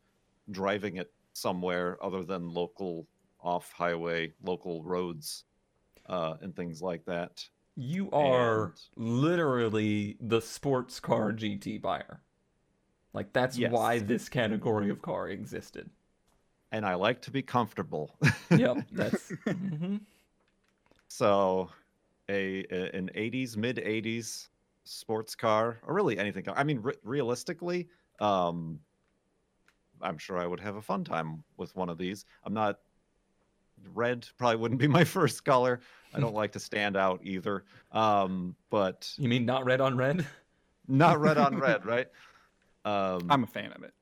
[0.52, 3.08] driving it somewhere other than local
[3.42, 5.46] off highway, local roads,
[6.08, 7.48] uh, and things like that.
[7.76, 12.22] You are And- literally the sports car GT buyer.
[13.14, 13.72] Like that's Yes.
[13.72, 15.90] why this category of car existed.
[16.72, 18.18] And I like to be comfortable.
[18.50, 20.02] Yep, that's Mhm.
[21.08, 21.70] so
[22.30, 24.50] a, a an 80s mid 80s
[24.86, 26.46] sports car or really anything.
[26.56, 28.80] I mean re- realistically, um
[30.02, 32.26] I'm sure I would have a fun time with one of these.
[32.44, 32.80] I'm not
[33.94, 35.80] red probably wouldn't be my first color.
[36.14, 37.66] I don't like to stand out either.
[37.92, 40.26] Um but You mean not red on red?
[40.88, 42.08] not red on red, right?
[42.86, 43.94] Um I'm a fan of it.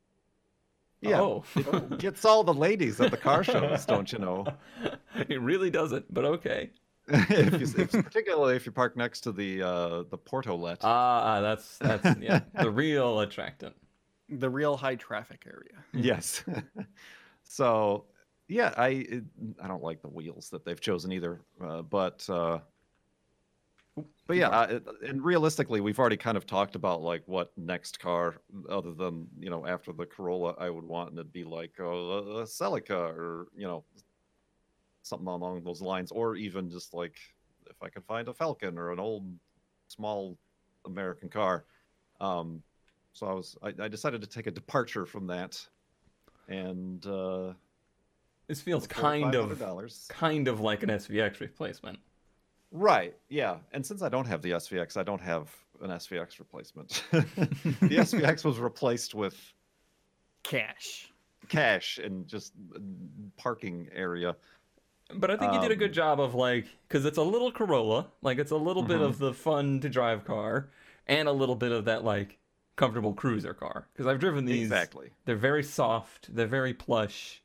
[1.01, 1.21] yeah.
[1.21, 1.43] Oh.
[1.55, 4.45] It gets all the ladies at the car shows, don't you know?
[5.29, 6.71] it really doesn't, but okay.
[7.07, 10.77] If you, if, particularly if you park next to the uh, the Portolet.
[10.81, 13.75] Ah, that's that's yeah, the real attractant.
[14.29, 15.83] The real high traffic area.
[15.93, 16.43] yes.
[17.43, 18.05] so
[18.47, 19.23] yeah, I it,
[19.61, 22.59] I don't like the wheels that they've chosen either, uh, but uh,
[24.25, 28.35] but yeah, I, and realistically, we've already kind of talked about like what next car
[28.69, 31.83] other than you know after the Corolla I would want, and it'd be like a,
[31.83, 33.83] a Celica or you know
[35.03, 37.15] something along those lines, or even just like
[37.69, 39.25] if I could find a Falcon or an old
[39.87, 40.37] small
[40.85, 41.65] American car.
[42.19, 42.63] Um,
[43.13, 45.63] so I was I, I decided to take a departure from that,
[46.47, 47.53] and uh,
[48.47, 49.61] This feels kind of
[50.09, 51.99] kind of like an SVX replacement.
[52.71, 53.13] Right.
[53.29, 53.57] Yeah.
[53.71, 57.03] And since I don't have the SVX, I don't have an SVX replacement.
[57.11, 59.37] the SVX was replaced with
[60.41, 61.11] Cash.
[61.49, 62.79] cash and just uh,
[63.37, 64.35] parking area.
[65.15, 67.51] But I think you did a good Um, job of like, because it's a little
[67.51, 69.05] Corolla, like it's a little bit Mhm.
[69.05, 70.69] of the fun to drive car,
[71.07, 72.37] and a little bit of that like
[72.75, 73.87] comfortable cruiser car.
[73.93, 75.11] Because I've driven these, Exactly.
[75.25, 77.43] they're very soft, they're very plush,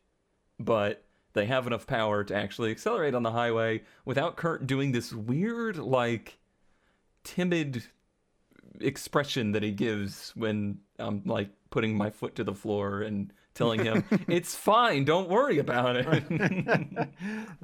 [0.59, 1.05] but
[1.35, 5.77] they have enough power to actually accelerate on the highway without Kurt doing this weird
[5.77, 6.39] like
[7.25, 7.85] timid
[8.81, 13.85] expression that he gives when I'm like putting my foot to the floor and telling
[13.85, 16.07] him it's fine, don't worry about it.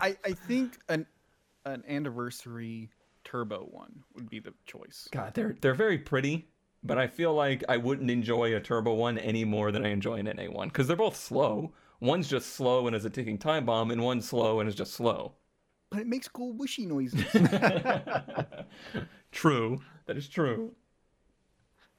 [0.00, 1.06] I, I think an
[1.64, 2.90] an anniversary
[3.24, 5.08] turbo one would be the choice.
[5.10, 6.48] God, they're they're very pretty,
[6.82, 10.16] but I feel like I wouldn't enjoy a turbo one any more than I enjoy
[10.16, 11.72] an NA one because they're both slow.
[12.00, 14.92] One's just slow and is a ticking time bomb, and one's slow and is just
[14.92, 15.32] slow.
[15.90, 17.22] But it makes cool whooshy noises.
[19.32, 20.74] true, that is true.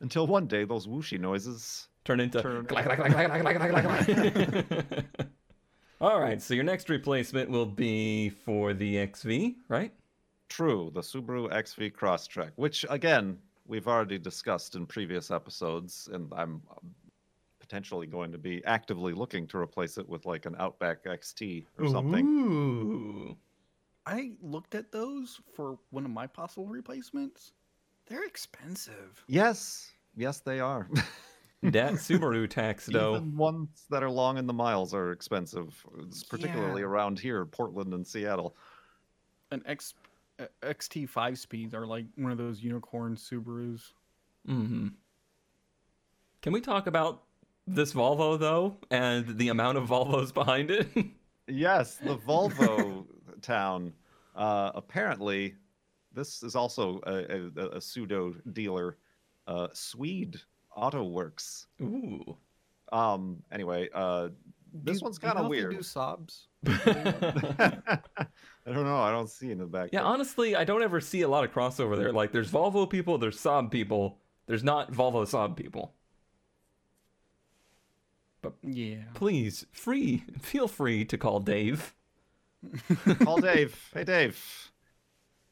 [0.02, 1.88] Until one day, those whooshy noises.
[2.06, 5.06] Turn into Turn- clack, clack, clack.
[6.02, 9.92] All right, so your next replacement will be for the XV, right?
[10.48, 13.38] True, the Subaru XV Crosstrek, which again
[13.68, 16.62] we've already discussed in previous episodes, and I'm
[17.60, 21.90] potentially going to be actively looking to replace it with like an Outback XT or
[21.90, 22.26] something.
[22.28, 23.38] Ooh.
[24.06, 27.54] I looked at those for one of my possible replacements.
[28.06, 29.24] They're expensive.
[29.28, 30.88] Yes, yes, they are.
[31.72, 33.16] That Subaru tax though.
[33.16, 36.88] Even ones that are long in the miles are expensive, it's particularly Yeah.
[36.88, 38.56] around here, Portland and Seattle.
[39.52, 39.94] An X
[40.40, 43.82] uh, XT five speeds are like one of those unicorn Subarus.
[44.48, 44.88] Mm-hmm.
[46.42, 47.24] Can we talk about
[47.68, 50.88] this Volvo though, and the amount of Volvos behind it?
[51.48, 53.06] Yes, the Volvo
[53.44, 53.94] town.
[54.36, 55.54] Uh, apparently,
[56.12, 58.98] this is also a, a, a pseudo dealer,
[59.46, 60.42] uh, Swede
[60.76, 61.68] Auto Works.
[61.82, 62.38] Ooh.
[62.92, 63.42] Um.
[63.52, 64.30] Anyway, uh,
[64.74, 65.72] this Do- one's kind of know if they weird.
[65.72, 66.42] Do Saabs?
[68.68, 68.98] I don't know.
[68.98, 69.90] I don't see in the back.
[69.94, 72.12] Yeah, but- honestly, I don't ever see a lot of crossover there.
[72.12, 74.20] Like, there's Volvo people, there's Saab people.
[74.48, 75.94] There's not Volvo Saab people.
[78.42, 79.04] But yeah.
[79.16, 81.94] Please, free, feel free to call Dave.
[83.24, 83.80] Call Dave.
[83.94, 84.72] Hey, Dave.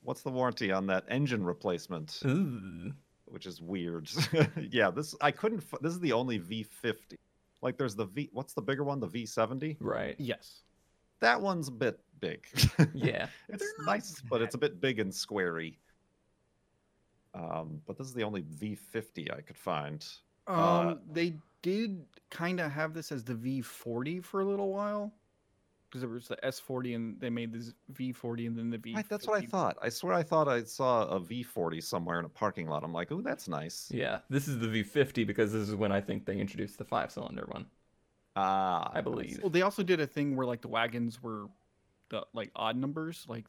[0.02, 2.20] What's the warranty on that engine replacement?
[2.26, 2.92] Ooh.
[3.34, 4.08] Which is weird.
[4.70, 5.64] yeah, this I couldn't.
[5.82, 7.18] This is the only V50.
[7.64, 8.30] Like, there's the V.
[8.32, 9.00] What's the bigger one?
[9.00, 9.78] The V70.
[9.80, 10.16] Right.
[10.20, 10.60] Yes.
[11.20, 12.46] That one's a bit big.
[12.94, 13.26] Yeah.
[13.50, 15.78] it's They're not nice, but it's a bit big and squarey.
[17.34, 20.06] Um, but this is the only V50 I could find.
[20.46, 25.12] Um, Uh, they did kind of have this as the V40 for a little while,
[25.94, 28.96] because there was the S40 and they made this V40 and then the V.
[28.96, 29.78] Right, that's what I thought.
[29.80, 32.84] I swear I thought I saw a V40 somewhere in a parking lot.
[32.84, 33.90] I'm like, oh, that's nice.
[33.94, 34.20] Yeah.
[34.28, 37.46] This is the V50 because this is when I think they introduced the five cylinder
[37.48, 37.68] one.
[38.36, 39.38] Ah, I believe.
[39.44, 41.46] Well, they also did a thing where like the wagons were
[42.10, 43.24] the like odd numbers.
[43.30, 43.46] Like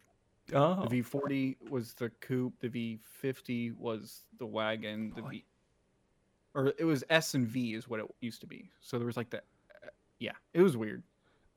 [0.52, 0.86] Oh.
[0.86, 5.28] the V40 was the coupe, the V50 was the wagon, the Boy.
[5.30, 5.44] V,
[6.54, 8.70] or it was S and V is what it used to be.
[8.82, 9.88] So there was like the, uh,
[10.18, 11.02] yeah, it was weird.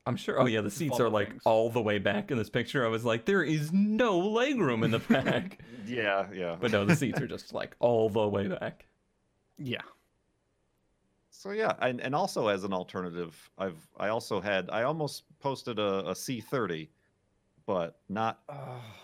[0.08, 0.40] I'm sure.
[0.40, 0.62] Oh, yeah.
[0.62, 1.42] The seats are like things.
[1.44, 2.84] all the way back in this picture.
[2.84, 5.58] I was like, there is no legroom in the back.
[5.86, 6.56] Yeah, yeah.
[6.58, 8.86] but no, the seats are just like all the way back.
[9.58, 9.82] Yeah.
[11.30, 15.78] So yeah, and, and also as an alternative, I've I also had I almost posted
[15.78, 16.88] a, a C30,
[17.66, 18.40] but not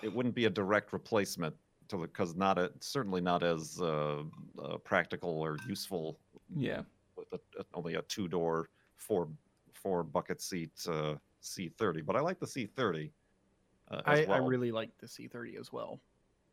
[0.03, 1.55] it wouldn't be a direct replacement
[1.89, 4.23] to because not a, certainly not as uh,
[4.63, 6.19] uh, practical or useful
[6.57, 6.81] Yeah.
[7.17, 9.29] with a, a- only a two door four
[9.85, 12.05] four bucket seat uh, C30.
[12.05, 13.11] But I like the C30.
[13.91, 16.01] Uh, as I, I really like the C30 as well,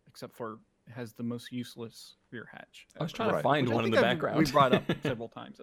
[0.08, 2.88] except for it has the most useless rear hatch.
[3.00, 3.16] I was ever.
[3.18, 3.44] trying to Right.
[3.44, 4.38] find Which one in the I've- background.
[4.38, 5.60] We brought up several times.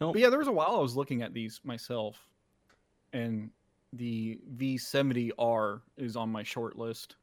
[0.00, 0.14] Nope.
[0.14, 2.18] But yeah, there was a while I was looking at these myself,
[3.12, 3.50] and
[3.92, 7.16] the V70R is on my short list.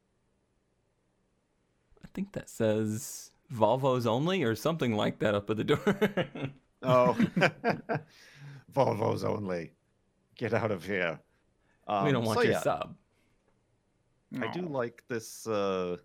[2.04, 5.98] I think that says Volvos only or something like that up at the door.
[6.84, 7.18] Oh,
[8.74, 9.72] Volvos only.
[10.38, 11.20] Get out of here.
[11.88, 12.96] Um, we don't want so your yeah, sub.
[14.40, 15.98] I do like this uh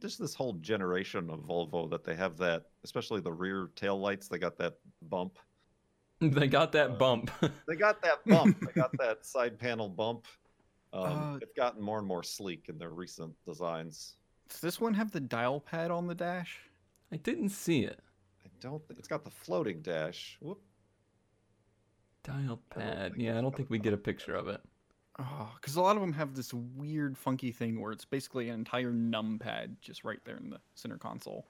[0.00, 4.28] just this whole generation of Volvo that they have that especially the rear tail lights
[4.28, 5.38] they got that bump.
[6.22, 7.30] They got that Uh, bump.
[7.66, 8.58] They got that bump.
[8.60, 10.26] they got that side panel bump.
[10.92, 14.16] Um, Uh, they've gotten more and more sleek in their recent designs.
[14.48, 16.58] Does this one have the dial pad on the dash?
[17.12, 18.00] I didn't see it.
[18.44, 20.36] I don't think it's got the floating dash.
[20.40, 20.60] Whoop.
[22.22, 23.14] Dial pad.
[23.16, 24.60] Yeah, I don't think we get a picture of it.
[25.18, 28.48] Ah, oh, because a lot of them have this weird, funky thing where it's basically
[28.48, 31.46] an entire numpad just right there in the center console.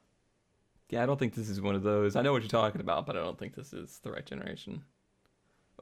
[0.88, 2.16] Yeah, I don't think this is one of those.
[2.16, 4.82] I know what you're talking about, but I don't think this is the right generation.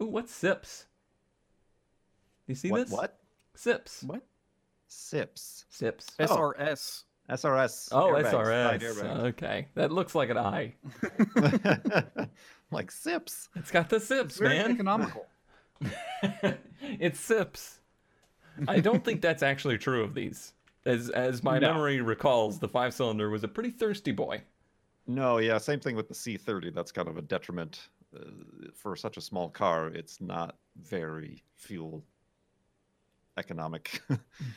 [0.00, 0.86] Oh, what's SIPs?
[2.46, 2.90] You see what, this?
[2.90, 3.18] what?
[3.54, 4.02] SIPs.
[4.04, 4.22] What?
[4.88, 5.64] SIPs.
[5.70, 6.06] SIPs.
[6.18, 7.04] SRS.
[7.30, 7.88] SRS.
[7.92, 9.18] Oh, airbags, SRS.
[9.28, 10.74] Okay, that looks like an eye.
[12.70, 13.48] like SIPs.
[13.56, 14.72] It's got the SIPs, Very man.
[14.72, 15.26] economical.
[16.82, 17.80] it's SIPs.
[18.66, 20.52] I don't think that's actually true of these.
[20.86, 21.68] As as my No.
[21.72, 24.42] memory recalls, the five cylinder was a pretty thirsty boy.
[25.06, 26.74] No, yeah, same thing with the C30.
[26.74, 28.20] That's kind of a detriment uh,
[28.74, 29.88] for such a small car.
[29.88, 32.02] It's not very fuel
[33.36, 34.00] economic.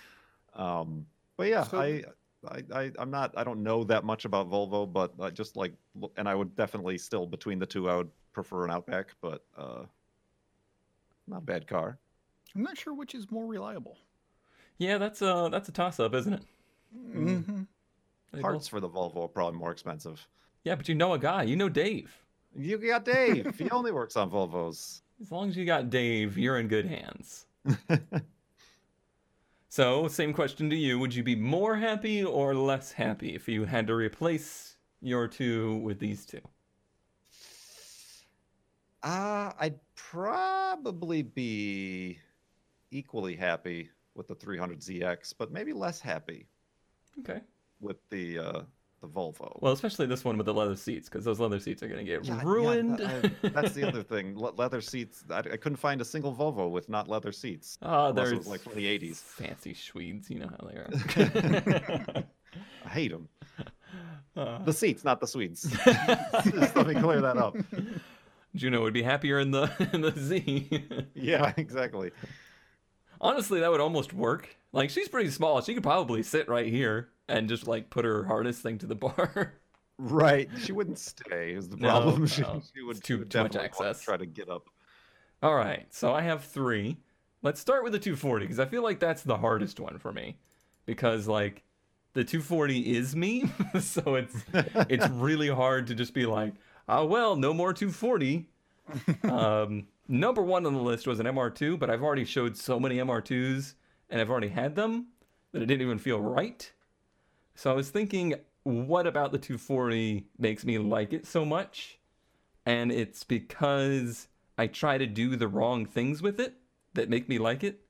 [0.56, 1.06] um,
[1.38, 2.04] but yeah, So- I,
[2.48, 3.34] I, I, I'm not.
[3.38, 5.74] I don't know that much about Volvo, but I just like,
[6.18, 9.84] and I would definitely still between the two, I would prefer an Outback, but uh,
[11.28, 11.98] not a bad car.
[12.56, 13.98] I'm not sure which is more reliable.
[14.78, 16.42] Yeah, that's a that's a toss up, isn't it?
[17.16, 18.42] Mm-hmm.
[18.42, 20.28] Parts both- for the Volvo are probably more expensive.
[20.64, 21.44] Yeah, but you know a guy.
[21.44, 22.12] You know Dave.
[22.56, 23.58] You got Dave.
[23.58, 25.02] he only works on Volvos.
[25.22, 27.46] As long as you got Dave, you're in good hands.
[29.72, 31.00] So, same question to you.
[31.00, 35.78] Would you be more happy or less happy if you had to replace your two
[35.78, 36.42] with these two?
[39.02, 42.20] Uh, I'd probably be
[42.92, 46.48] equally happy with the 300ZX, but maybe less happy
[47.20, 47.40] Okay.
[47.80, 48.62] with the uh,
[49.02, 49.60] the Volvo.
[49.62, 52.24] Well, especially this one with the leather seats, because those leather seats are gonna get
[52.24, 53.00] Yeah, yeah, ruined.
[53.00, 54.38] that- I- that's the other thing.
[54.38, 55.24] Le- leather seats.
[55.30, 57.78] I, I couldn't find a single Volvo with not leather seats.
[57.82, 59.18] Ah, Unless there's like from the 80s.
[59.18, 60.30] fancy Swedes.
[60.30, 62.24] You know how they are.
[62.86, 63.28] I hate them.
[64.36, 65.64] Uh, The seats, not the Swedes.
[66.44, 67.56] Just let me clear that up.
[68.56, 70.84] Juno would be happier in the in the Z.
[71.16, 72.12] Yeah, exactly.
[73.20, 74.56] Honestly, that would almost work.
[74.74, 75.62] Like she's pretty small.
[75.62, 78.96] She could probably sit right here and just like put her harness thing to the
[79.08, 79.56] bar.
[79.98, 80.50] Right.
[80.60, 81.54] She wouldn't stay.
[81.54, 82.28] Is the No, problem?
[82.28, 84.02] she, no, she would it's too- too much to access.
[84.02, 84.68] Try to get up.
[85.44, 86.98] All right, so I have three.
[87.42, 90.38] Let's start with the 240 because I feel like that's the hardest one for me
[90.86, 91.64] because like
[92.14, 93.46] the 240 is me,
[93.80, 94.36] so it's
[94.88, 96.54] it's really hard to just be like,
[96.88, 98.48] oh well, no more 240.
[99.24, 102.98] um, number one on the list was an MR2, but I've already showed so many
[102.98, 103.74] MR2s
[104.12, 105.08] and I've already had them
[105.52, 106.72] that it didn't even feel right.
[107.56, 111.98] So I was thinking, what about the 240 makes me like it so much?
[112.66, 116.56] And it's because I try to do the wrong things with it
[116.94, 117.82] that make me like it.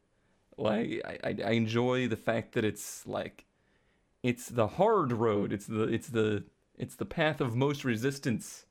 [0.58, 3.46] Like I, I, enjoy the fact that it's like
[4.22, 5.52] it's the hard road.
[5.52, 6.44] It's the it's the
[6.78, 8.66] it's the path of most resistance.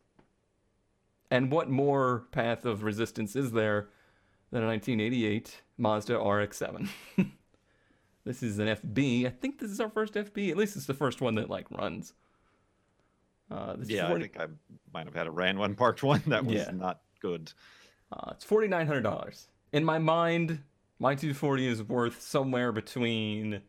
[1.31, 3.89] And what more path of resistance is there
[4.51, 6.89] than a 1988 Mazda RX-7?
[8.25, 9.27] this is an FB.
[9.27, 10.51] I think this is our first FB.
[10.51, 12.13] At least it's the first one that like runs.
[13.51, 14.47] Uh, this Yeah, 40 I think I
[14.93, 16.71] might have had a Ran When Parked one that was Yeah.
[16.73, 17.53] not good.
[18.13, 19.49] Uh, it's forty nine hundred dollars.
[19.73, 20.61] In my mind,
[20.99, 23.63] my two forty is worth somewhere between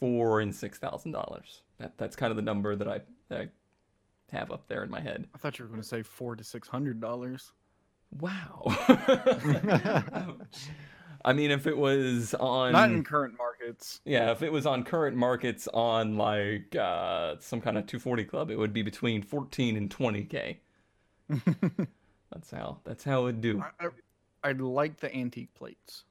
[0.00, 1.62] four and six thousand dollars.
[1.78, 3.48] That that's kind of the number that I that I
[4.36, 5.26] have up there in my head.
[5.34, 7.52] I thought you were going to say four to six hundred dollars.
[8.20, 8.62] Wow.
[11.24, 14.00] I mean, if it was on Not in current markets.
[14.04, 18.50] yeah, if it was on current markets on like uh, some kind of 240 club,
[18.50, 20.56] it would be between 14 and 20k.
[22.32, 23.62] That's how that's how it do.
[23.80, 26.04] I, I, I like the antique plates.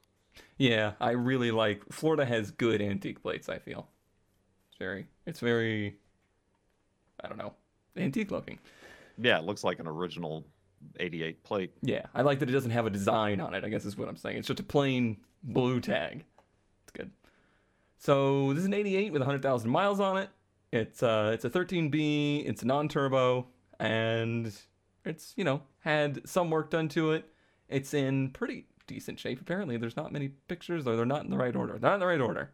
[0.56, 3.88] Yeah, I really like Florida has good antique plates, I feel.
[4.70, 5.96] It's very it's very
[7.22, 7.52] I don't know,
[7.96, 8.58] antique looking.
[9.18, 10.44] Yeah, it looks like an original
[11.00, 11.72] 88 plate.
[11.82, 14.08] Yeah, I like that it doesn't have a design on it, I guess is what
[14.08, 14.38] I'm saying.
[14.38, 16.24] It's just a plain blue tag.
[16.84, 17.10] It's good.
[17.98, 20.30] So, this is an 88 with 100,000 miles on it.
[20.72, 23.46] It's uh it's a 13B, it's non-turbo
[23.78, 24.52] and
[25.04, 27.30] it's, you know, had some work done to it.
[27.68, 29.76] It's in pretty decent shape apparently.
[29.76, 31.78] There's not many pictures or they're not in the right order.
[31.78, 32.50] They're not in the right order.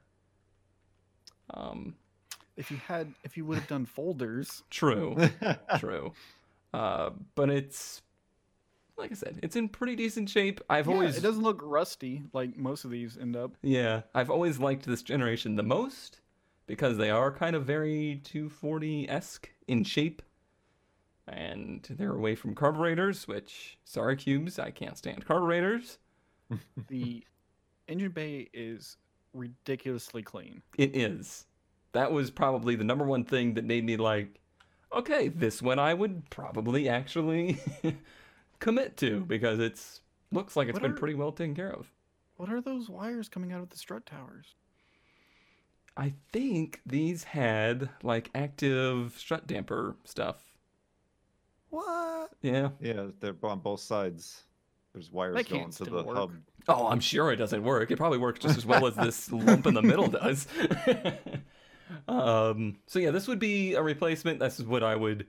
[1.55, 1.95] Um
[2.57, 5.16] If you had, if you would have done folders, True,
[5.78, 6.12] true.
[6.74, 8.03] Uh, but it's
[8.97, 10.61] like I said, it's in pretty decent shape.
[10.68, 13.53] I've yeah, always, it doesn't look rusty like most of these end up.
[13.62, 16.20] yeah, I've always liked this generation the most
[16.66, 20.22] because they are kind of very 240 esque in shape,
[21.26, 25.99] and they're away from carburetors, which sorry cubes, I can't stand carburetors.
[26.88, 27.24] The
[27.86, 28.97] engine bay is
[29.34, 30.62] ridiculously clean.
[30.76, 31.47] It is.
[31.93, 34.41] That was probably the number one thing that made me like,
[34.93, 37.61] okay, this one I would probably actually
[38.61, 40.00] commit to because it's
[40.32, 41.90] looks like it's What been are- pretty well taken care of.
[42.36, 44.54] What are those wires coming out of the strut towers?
[45.96, 50.36] I think these had like active strut damper stuff.
[51.68, 52.30] What?
[52.42, 52.70] Yeah.
[52.80, 54.44] yeah, they're on both sides.
[54.94, 56.16] There's wires That going to the work.
[56.16, 56.32] hub.
[56.68, 57.90] Oh, I'm sure it doesn't work.
[57.90, 60.46] It probably works just as well as this lump in the middle does.
[62.08, 64.40] um, so yeah, this would be a replacement.
[64.40, 65.26] This is what I would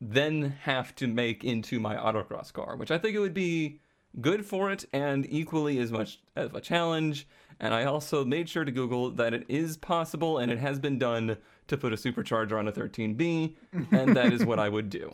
[0.00, 3.80] then have to make into my autocross car, which I think it would be
[4.20, 7.26] good for it and equally as much of a challenge.
[7.60, 10.98] And I also made sure to Google that it is possible and it has been
[10.98, 11.36] done
[11.68, 13.54] to put a supercharger on a 13B,
[13.90, 15.10] and that is what I would do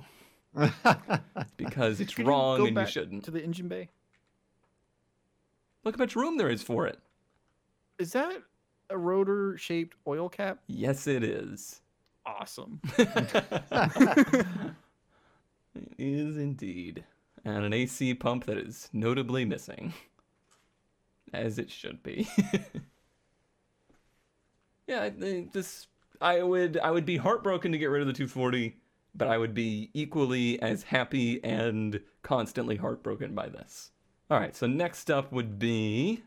[1.56, 3.24] because it's Could you wrong go and you shouldn't.
[3.24, 3.90] To the engine bay.
[5.84, 6.98] Look how much room there is for it.
[7.98, 8.42] Is that
[8.88, 10.58] a rotor shaped oil cap?
[10.66, 11.79] Yes, it is.
[12.26, 12.80] Awesome.
[12.98, 14.46] it
[15.98, 17.04] is indeed.
[17.44, 19.94] And an AC pump that is notably missing.
[21.32, 22.28] As it should be.
[24.86, 25.86] yeah, I think this
[26.20, 28.76] I would I would be heartbroken to get rid of the 240,
[29.14, 33.92] but I would be equally as happy and constantly heartbroken by this.
[34.30, 36.22] All right, so next up would be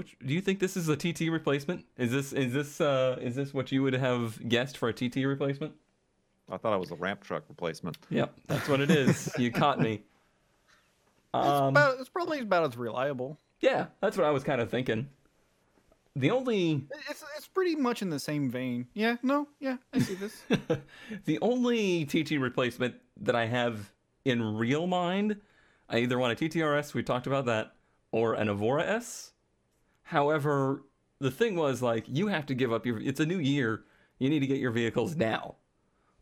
[0.00, 1.84] which do you think this is a TT replacement?
[1.98, 5.26] Is this is this uh is this what you would have guessed for a TT
[5.26, 5.74] replacement?
[6.50, 7.98] I thought it was a ramp truck replacement.
[8.08, 9.30] Yep, that's what it is.
[9.38, 9.92] you caught me.
[11.34, 13.38] It's, Um, about, it's probably about as reliable.
[13.60, 15.06] yeah, that's what I was kind of thinking.
[16.16, 18.86] The only It's it's pretty much in the same vein.
[18.94, 20.42] Yeah, no, yeah, I see this.
[21.26, 23.92] the only TT replacement that I have
[24.24, 25.36] in real mind,
[25.90, 27.74] I either want a TTRS, we talked about that,
[28.12, 29.32] or an Avora S.
[30.10, 30.82] However,
[31.20, 33.84] the thing was like you have to give up your it's a new year,
[34.18, 35.54] you need to get your vehicles now.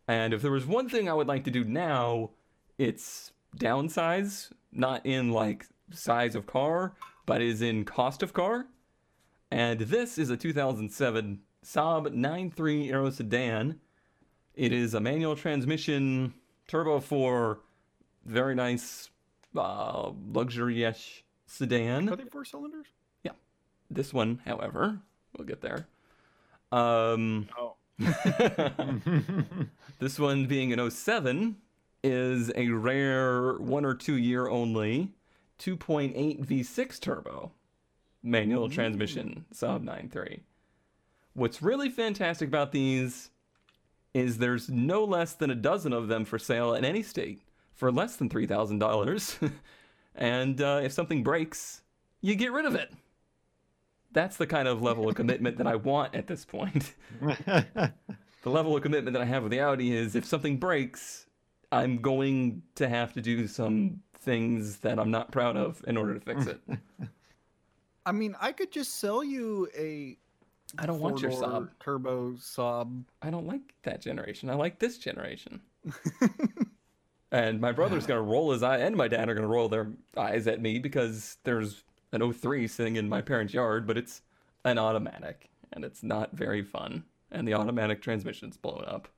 [0.07, 2.33] And if there was one thing I would like to do now,
[2.77, 8.67] it's downsize, not in like size of car, but is in cost of car.
[9.51, 13.81] And this is a 2007 Saab 9-3 Aero sedan.
[14.55, 16.35] It is a manual transmission,
[16.67, 17.59] turbo 4,
[18.27, 19.09] very nice,
[19.57, 22.11] uh, luxury-ish sedan.
[22.11, 22.89] Are they four cylinders?
[23.91, 25.01] This one, however,
[25.37, 25.87] we'll get there.
[26.71, 27.75] Um, Oh,
[29.99, 31.57] this one being an 07
[32.05, 35.13] is a rare one or two year only
[35.59, 37.51] 2.8 V6 turbo
[38.23, 40.41] manual transmission Saab 9-3.
[41.35, 43.31] What's really fantastic about these
[44.15, 47.43] is there's no less than a dozen of them for sale in any state
[47.75, 49.53] for less than $3,000.
[50.15, 51.83] and uh, if something breaks,
[52.21, 52.93] you get rid of it.
[54.19, 56.93] That's the kind of level of commitment that I want at this point.
[57.21, 57.93] the
[58.45, 61.27] level of commitment that I have with the Audi is if something breaks,
[61.71, 66.15] I'm going to have to do some things that I'm not proud of in order
[66.15, 66.61] to fix it.
[68.07, 70.19] I mean, I could just sell you a.
[70.77, 71.69] I don't want your Saab.
[71.79, 73.05] turbo Saab.
[73.23, 74.51] I don't like that generation.
[74.51, 75.61] I like this generation.
[77.31, 80.49] and my brother's gonna roll his eye, and my dad are gonna roll their eyes
[80.49, 84.23] at me because there's an 03 sitting in my parents' yard, but it's
[84.65, 87.05] an automatic, and it's not very fun.
[87.31, 89.09] And the automatic transmission's blown up.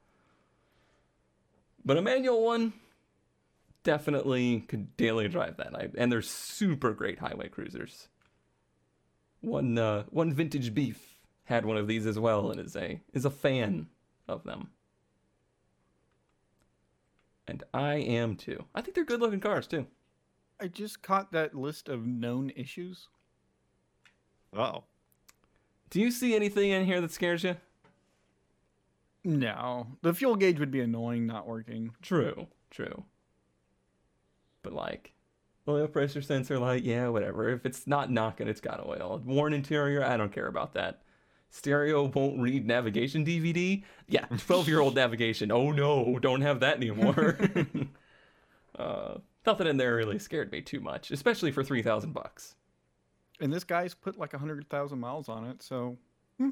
[1.84, 2.72] But a manual one,
[3.82, 5.74] definitely could daily drive that.
[5.74, 8.09] I, and they're super great highway cruisers.
[9.41, 13.24] One uh, one vintage beef had one of these as well, and is a is
[13.24, 13.88] a fan
[14.28, 14.70] of them.
[17.49, 18.64] And I am too.
[18.74, 19.86] I think they're good looking cars too.
[20.61, 23.08] I just caught that list of known issues.
[24.56, 24.84] oh.
[25.88, 27.56] Do you see anything in here that scares you?
[29.24, 31.90] No, the fuel gauge would be annoying not working.
[32.00, 33.04] True, true.
[34.62, 35.12] But like,
[35.66, 37.48] oil pressure sensor light, yeah, whatever.
[37.48, 39.20] If it's not knocking, it's got oil.
[39.24, 41.02] Worn interior, I don't care about that.
[41.50, 43.82] Stereo won't read navigation DVD.
[44.06, 45.50] Yeah, 12 year old navigation.
[45.50, 47.36] Oh no, don't have that anymore.
[48.78, 49.14] uh,
[49.47, 52.55] nothing in there really scared me too much, especially for 3,000 bucks.
[53.41, 55.97] And this guy's put like a hundred thousand miles on it, so.
[56.38, 56.51] hmm.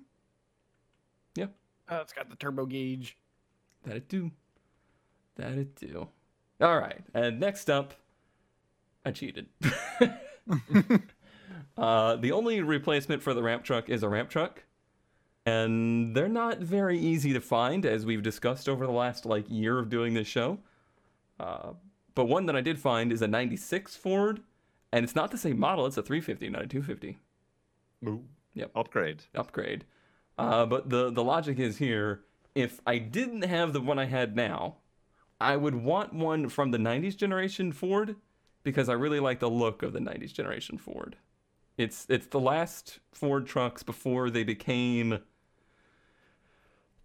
[1.37, 1.47] Yeah.
[1.91, 3.17] Uh, it's got the turbo gauge.
[3.85, 4.31] That it do.
[5.37, 6.09] That it do.
[6.61, 7.01] All right.
[7.15, 7.95] And next up,
[9.05, 9.47] I cheated.
[11.79, 14.65] uh, the only replacement for the ramp truck is a ramp truck.
[15.47, 19.79] And they're not very easy to find, as we've discussed over the last like year
[19.79, 20.59] of doing this show.
[21.39, 21.73] Uh,
[22.19, 24.41] but one that I did find is a 96 Ford,
[24.91, 25.87] and it's not the same model.
[25.87, 27.17] It's a 350, not a 250
[28.09, 28.25] Ooh.
[28.55, 28.73] Yep.
[28.75, 29.23] Upgrade.
[29.37, 29.85] upgrade.
[30.37, 32.25] Uh, but the the logic is here:
[32.57, 34.79] if I didn't have the one I had now,
[35.41, 38.17] I would want one from the '90s generation Ford
[38.65, 41.15] because I really like the look of the '90s generation Ford.
[41.77, 45.21] It's it's the last Ford trucks before they became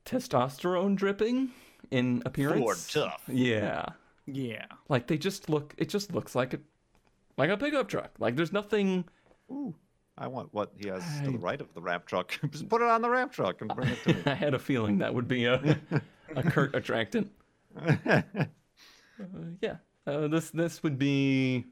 [0.08, 1.52] testosterone dripping
[1.92, 2.62] in appearance.
[2.62, 3.24] Ford tough.
[3.28, 3.90] Yeah,
[4.26, 4.66] Yeah.
[4.90, 5.74] like they just look.
[5.78, 6.60] It just looks like a
[7.38, 8.12] like a pickup truck.
[8.20, 9.06] Like there's nothing.
[9.52, 9.76] Ooh.
[10.18, 12.38] I want what he has to the right of the ramp truck.
[12.52, 14.22] Just put it on the ramp truck and bring it to me.
[14.28, 15.80] I had a feeling that would be a
[16.36, 17.32] a Kurt attractant.
[17.76, 18.22] Uh,
[19.62, 21.66] yeah, uh, this this would be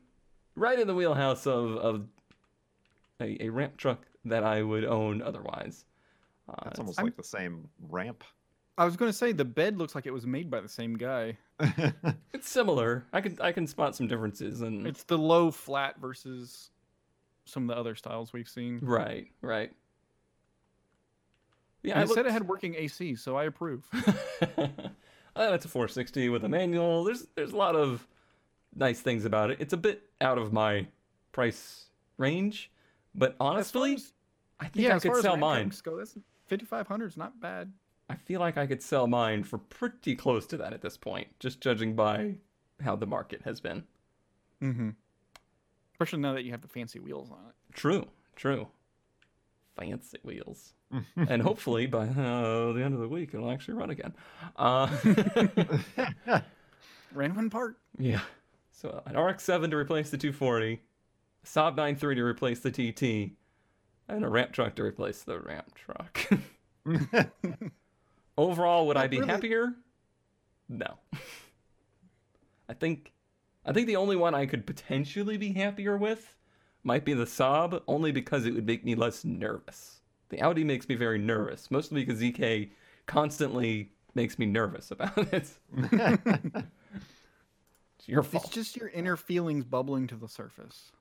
[0.55, 2.05] right in the wheelhouse of of
[3.21, 5.85] a, a ramp truck that I would own otherwise.
[6.49, 8.23] Uh, That's almost I'm- like the same ramp.
[8.77, 11.37] I was gonna say the bed looks like it was made by the same guy.
[12.33, 13.05] it's similar.
[13.13, 16.71] I can I can spot some differences and It's the low flat versus
[17.45, 18.79] some of the other styles we've seen.
[18.81, 19.71] right, right.
[21.83, 23.87] Yeah, And I it said it had working AC, so I approve.
[24.57, 24.67] uh,
[25.35, 27.03] it's a 460 with a manual.
[27.03, 28.07] There's there's a lot of
[28.75, 29.57] nice things about it.
[29.59, 30.87] It's a bit out of my
[31.31, 31.85] price
[32.17, 32.71] range,
[33.15, 34.13] but honestly, as-
[34.59, 35.65] I think yeah, I could sell mine.
[35.65, 36.15] trucks Go, that's
[36.45, 37.71] 5500 is not bad.
[38.11, 41.27] I feel like I could sell mine for pretty close to that at this point,
[41.39, 42.35] just judging by
[42.83, 43.83] how the market has been.
[44.61, 44.89] Mm-hmm.
[45.93, 47.55] Especially now that you have the fancy wheels on it.
[47.73, 48.67] True, true.
[49.77, 50.73] Fancy wheels.
[51.15, 54.13] and hopefully by uh, the end of the week it'll actually run again.
[54.57, 54.87] Uh,
[57.13, 57.79] Ran When Parked.
[57.97, 58.21] yeah.
[58.71, 60.81] So an RX-7 to replace the 240,
[61.43, 63.33] a Saab 9-3 to replace the TT,
[64.09, 66.29] and a ramp truck to replace the ramp truck.
[68.41, 69.73] Overall, would I be Really- happier?
[70.69, 70.97] No.
[72.69, 73.13] I think
[73.65, 76.35] I think the only one I could potentially be happier with
[76.83, 79.99] might be the Saab, only because it would make me less nervous.
[80.29, 82.71] The Audi makes me very nervous, mostly because ZK
[83.05, 85.51] constantly makes me nervous about it.
[87.97, 88.45] It's your fault.
[88.45, 90.91] It's just your inner feelings bubbling to the surface.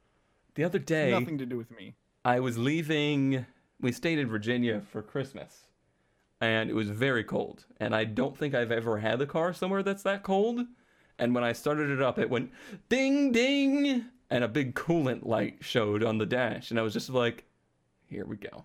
[0.55, 1.95] the other day, Nothing to do with me.
[2.25, 3.47] I was leaving.
[3.81, 5.63] We stayed in Virginia for Christmas,
[6.41, 7.65] and it was very cold.
[7.79, 10.67] And I don't think I've ever had a car somewhere that's that cold.
[11.19, 12.51] And when I started it up, it went
[12.89, 17.11] ding ding, and a big coolant light showed on the dash, and I was just
[17.11, 17.45] like,
[18.07, 18.65] "Here we go."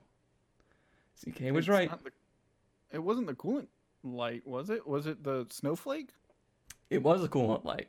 [1.15, 1.89] CK was It's right.
[2.03, 2.11] the-
[2.91, 3.67] it wasn't the coolant
[4.03, 4.87] light, was it?
[4.87, 6.09] Was it the snowflake?
[6.89, 7.87] It was a coolant light.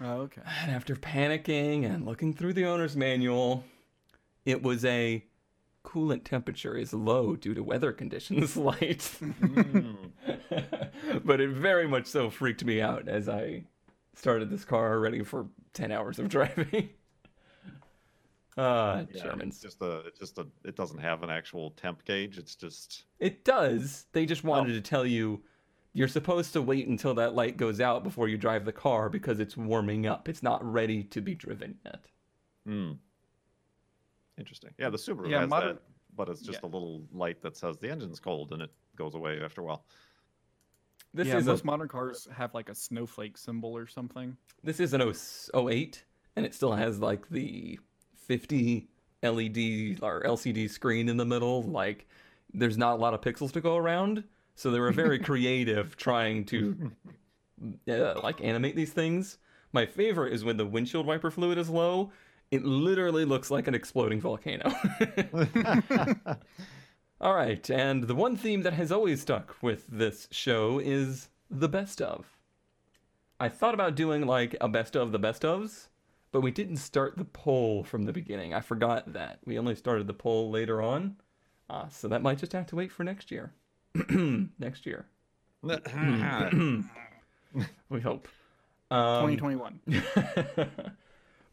[0.00, 0.42] Oh, okay.
[0.62, 3.64] And after panicking and looking through the owner's manual,
[4.44, 5.24] it was a
[5.88, 9.10] coolant temperature is low due to weather conditions light.
[9.20, 10.10] Mm.
[11.24, 13.64] but it very much so freaked me out as I
[14.14, 16.90] started this car ready for 10 hours of driving.
[18.58, 19.54] Ah, Yeah, Germans.
[19.54, 22.36] It's just a, it's just a, it doesn't have an actual temp gauge.
[22.36, 24.06] It's just, It does.
[24.12, 25.42] They just wanted to tell you
[25.94, 29.40] you're supposed to wait until that light goes out before you drive the car because
[29.40, 30.28] it's warming up.
[30.28, 32.04] It's not ready to be driven yet.
[32.66, 32.92] hmm.
[34.38, 34.70] Interesting.
[34.78, 35.82] Yeah, the Subaru Yeah, has modern- that,
[36.16, 36.68] but it's just yeah.
[36.68, 39.84] a little light that says the engine's cold and it goes away after a while.
[41.14, 44.36] This yeah, is most a modern cars have like a snowflake symbol or something.
[44.62, 46.04] This is an 0- 08,
[46.36, 47.78] and it still has like the
[48.26, 48.88] 50
[49.22, 51.62] LED or LCD screen in the middle.
[51.62, 52.06] Like,
[52.52, 54.22] there's not a lot of pixels to go around,
[54.54, 56.92] so they were very creative trying to
[57.90, 59.38] uh, like animate these things.
[59.72, 62.12] My favorite is when the windshield wiper fluid is low.
[62.50, 64.70] It literally looks like an exploding volcano.
[67.20, 71.68] All right, and the one theme that has always stuck with this show is the
[71.68, 72.26] best of.
[73.40, 75.88] I thought about doing like a best of the best ofs,
[76.32, 78.54] but we didn't start the poll from the beginning.
[78.54, 79.40] I forgot that.
[79.44, 81.16] We only started the poll later on.
[81.68, 83.52] Uh, so that might just have to wait for next year.
[84.58, 85.06] next year.
[87.88, 88.28] we hope.
[88.90, 89.80] Um, 2021.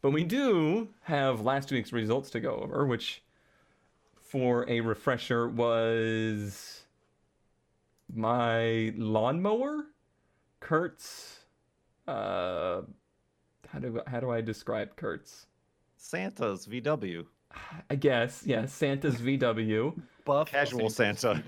[0.06, 3.24] but we do have last week's results to go over, which,
[4.20, 6.82] for a refresher, was
[8.14, 9.86] my lawnmower,
[10.60, 11.40] Kurt's.
[12.06, 12.82] Uh,
[13.66, 15.48] how do how do I describe Kurt's?
[15.96, 17.26] Santa's VW.
[17.90, 20.00] I guess yeah, Santa's VW.
[20.24, 21.42] Buff Casual Santa.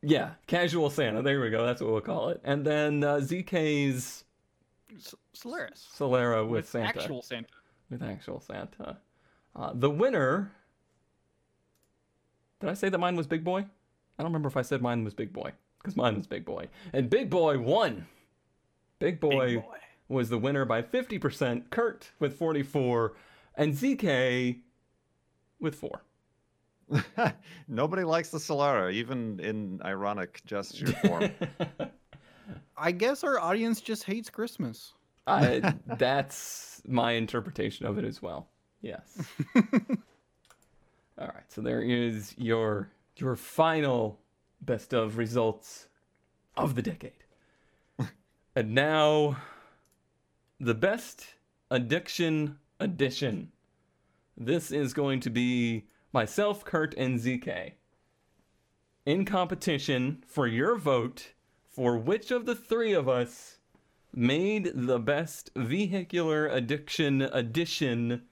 [0.00, 1.22] Yeah, casual Santa.
[1.22, 1.66] There we go.
[1.66, 2.40] That's what we'll call it.
[2.44, 4.22] And then uh, ZK's
[4.96, 5.88] S- Solaris.
[5.92, 6.86] Solara with, Santa.
[6.86, 7.48] actual Santa.
[7.90, 8.98] With actual Santa.
[9.54, 10.52] Uh, the winner.
[12.60, 13.60] Did I say that mine was Big Boy?
[13.60, 16.68] I don't remember if I said mine was Big Boy because mine was Big Boy,
[16.92, 18.06] and Big Boy won.
[18.98, 19.62] Big Boy,
[20.08, 21.70] was the winner by 50%.
[21.70, 23.14] Kurt with 44,
[23.56, 24.60] and ZK
[25.60, 26.02] with four.
[27.68, 31.30] Nobody likes the Solara, even in ironic gesture form.
[32.76, 34.92] I guess our audience just hates Christmas.
[35.26, 38.48] I, uh, that's my interpretation of it as well.
[38.80, 39.22] Yes.
[39.56, 41.44] All right.
[41.48, 44.20] So there is your your final
[44.60, 45.88] best of results
[46.56, 47.24] of the decade.
[48.56, 49.38] and now
[50.60, 51.26] the best
[51.70, 53.52] addiction edition.
[54.36, 57.72] This is going to be myself, Kurt, and ZK
[59.06, 61.32] in competition for your vote
[61.70, 63.55] for which of the three of us
[64.16, 68.22] made the best vehicular addiction edition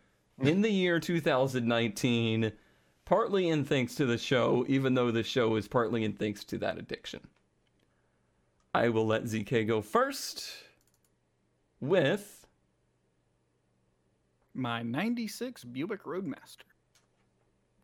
[0.41, 2.53] in the year 2019,
[3.05, 6.59] partly in thanks to the show, even though the show is partly in thanks to
[6.59, 7.21] that addiction.
[8.73, 10.49] I will let ZK go first
[11.81, 12.47] with
[14.55, 16.65] My 96 Buick Roadmaster,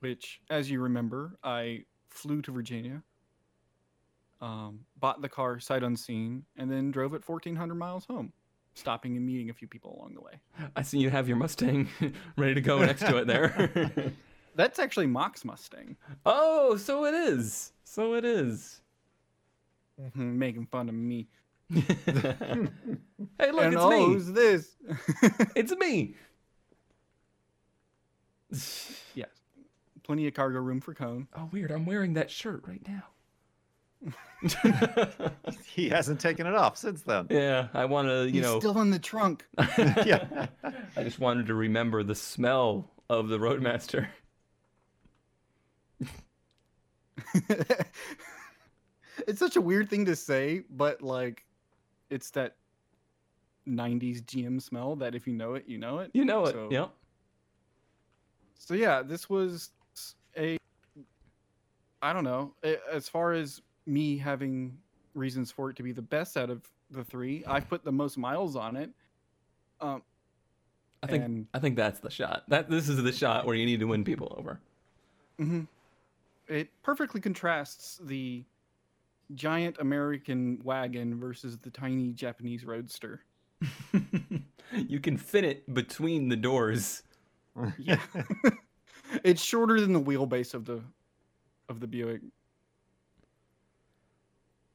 [0.00, 3.02] which, as you remember, I flew to Virginia,
[4.40, 8.32] um, bought the car sight unseen, and then drove it 1,400 miles home,
[8.74, 10.40] stopping and meeting a few people along the way.
[10.74, 11.88] I see you have your Mustang
[12.36, 14.12] ready to go next to it there.
[14.54, 17.72] That's actually Mock's Mustang, oh, so it is.
[17.84, 18.80] So it is.
[20.14, 21.28] making fun of me.
[21.72, 22.68] hey, look,
[23.38, 24.04] and it's oh, me.
[24.06, 24.76] who's this?
[25.54, 26.16] It's me.
[29.14, 29.28] yes,
[30.02, 31.28] plenty of cargo room for Cone.
[31.36, 31.70] Oh, weird.
[31.70, 33.04] I'm wearing that shirt right now.
[35.66, 37.26] He hasn't taken it off since then.
[37.30, 39.44] yeah, I want to, you He's know, still in the trunk.
[39.78, 40.46] yeah.
[40.96, 44.08] I just wanted to remember the smell of the Roadmaster.
[49.26, 51.44] it's such a weird thing to say, but like,
[52.08, 52.56] it's that
[53.68, 56.10] '90s GM smell that if you know it, you know it.
[56.14, 56.52] You know it.
[56.52, 56.90] So- Yep.
[58.58, 59.70] So yeah, this was
[60.36, 60.56] a
[62.02, 62.54] I don't know,
[62.90, 63.60] as far as
[63.90, 64.78] me having
[65.14, 68.16] reasons for it to be the best out of the 3, I put the most
[68.18, 68.90] miles on it.
[69.80, 70.02] Um
[71.02, 72.44] I think and I think that's the shot.
[72.48, 74.60] That this is the shot where you need to win people over.
[75.40, 75.66] mhm.
[76.48, 78.44] it perfectly contrasts the
[79.34, 83.22] giant American wagon versus the tiny Japanese roadster.
[84.88, 87.02] you can fit it between the doors.
[87.78, 87.98] Yeah.
[89.24, 90.80] it's shorter than the wheelbase of the
[91.68, 92.22] of the Buick.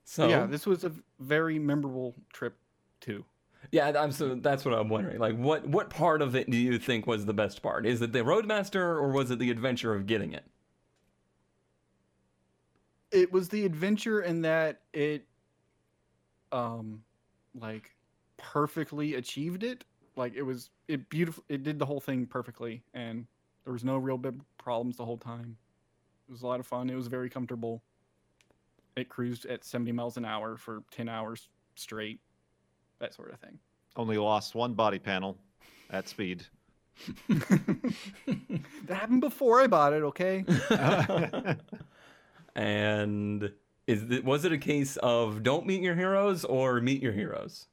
[0.05, 2.57] So yeah, this was a very memorable trip
[3.01, 3.25] too.
[3.71, 5.19] Yeah, I'm so that's what I'm wondering.
[5.19, 7.85] Like, what what part of it do you think was the best part?
[7.85, 10.45] Is it the Roadmaster or was it the adventure of getting it?
[13.15, 15.25] it was the adventure in that it
[16.51, 17.01] um
[17.59, 17.95] like
[18.37, 19.85] perfectly achieved it
[20.15, 23.25] like it was it beautiful it did the whole thing perfectly and
[23.63, 25.55] there was no real big problems the whole time
[26.27, 27.81] it was a lot of fun it was very comfortable
[28.95, 32.19] it cruised at 70 miles an hour for 10 hours straight
[32.99, 33.59] that sort of thing
[33.95, 35.37] Only lost one body panel
[35.89, 36.45] at speed.
[37.27, 37.91] that
[38.87, 40.45] happened before i bought it okay
[42.55, 43.51] and
[43.85, 47.67] is it, was it a case of don't meet your heroes or meet your heroes?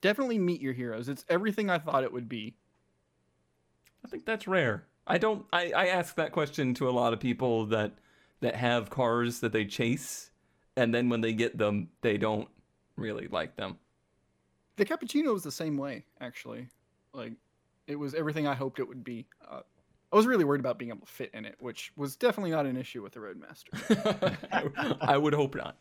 [0.00, 2.56] definitely meet your heroes it's everything i thought it would be
[4.04, 4.86] I think that's rare.
[5.06, 5.44] I don't.
[5.52, 7.92] I, I ask that question to a lot of people that
[8.40, 10.30] that have cars that they chase,
[10.76, 12.48] and then when they get them, they don't
[12.96, 13.78] really like them.
[14.76, 16.68] The cappuccino was the same way, actually.
[17.12, 17.32] Like,
[17.86, 19.26] it was everything I hoped it would be.
[19.48, 19.60] Uh,
[20.12, 22.64] I was really worried about being able to fit in it, which was definitely not
[22.64, 24.38] an issue with the Roadmaster.
[24.52, 25.76] I, I would hope not,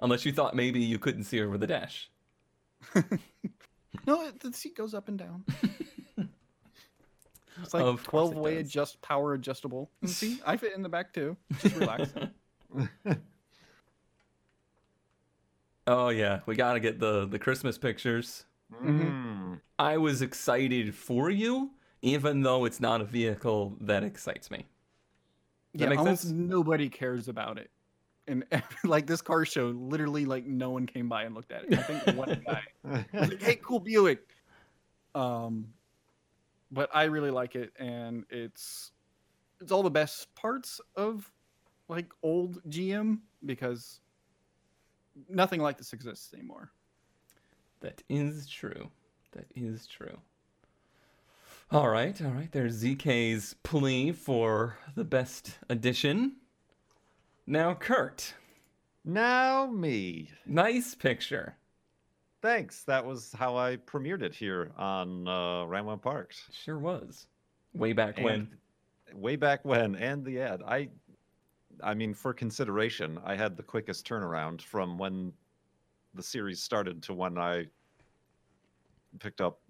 [0.00, 2.10] unless you thought maybe you couldn't see over the dash.
[4.06, 5.44] no, the seat goes up and down.
[7.62, 8.66] It's like Of course it 12 way does.
[8.68, 9.90] adjust power adjustable.
[10.02, 11.36] And see, I fit in the back too.
[11.62, 12.10] Just relax.
[15.86, 18.44] Oh yeah, we gotta get the the Christmas pictures.
[18.82, 19.60] Mm.
[19.78, 21.70] I was excited for you,
[22.02, 24.66] even though it's not a vehicle that excites me.
[25.74, 26.32] That yeah, almost sense?
[26.34, 27.70] nobody cares about it.
[28.26, 28.44] And
[28.84, 31.78] like this car show, literally, like no one came by and looked at it.
[31.78, 32.62] I think one guy
[33.14, 34.20] like, "Hey, cool Buick."
[35.14, 35.68] Um,
[36.70, 38.92] but I really like it, and it's
[39.60, 41.30] it's all the best parts of
[41.88, 44.00] like old GM because
[45.28, 46.70] nothing like this exists anymore.
[47.80, 48.90] That is true.
[49.32, 50.18] That is true.
[51.70, 52.50] All right, all right.
[52.50, 56.36] There's ZK's plea for the best addition.
[57.46, 58.34] Now, Kurt,
[59.04, 60.30] now me.
[60.46, 61.56] nice picture.
[62.40, 62.84] Thanks.
[62.84, 66.40] That was how I premiered it here on uh, Ran When Parked.
[66.52, 67.26] Sure was.
[67.74, 68.48] Way back when.
[69.12, 70.86] Way back when and the ad i
[71.82, 75.32] i mean for consideration i had the quickest turnaround from when
[76.12, 77.64] the series started to when i
[79.18, 79.60] picked up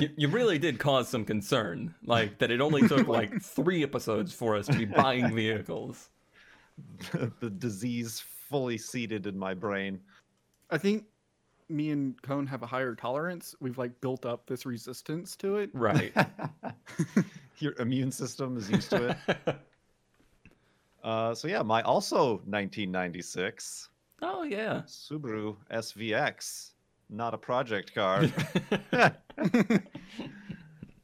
[0.00, 4.32] you, you really did cause some concern, like that it only took like three episodes
[4.32, 6.10] for us to be buying vehicles.
[7.40, 10.00] the disease fully seated in my brain
[10.72, 11.04] I think
[11.72, 13.54] me and Cone have a higher tolerance.
[13.60, 15.70] We've like built up this resistance to it.
[15.72, 16.12] Right.
[17.58, 19.38] your immune system is used to it
[21.04, 23.88] uh, so yeah my also 1996
[24.22, 24.82] oh yeah.
[24.86, 26.72] subaru svx
[27.08, 28.24] not a project car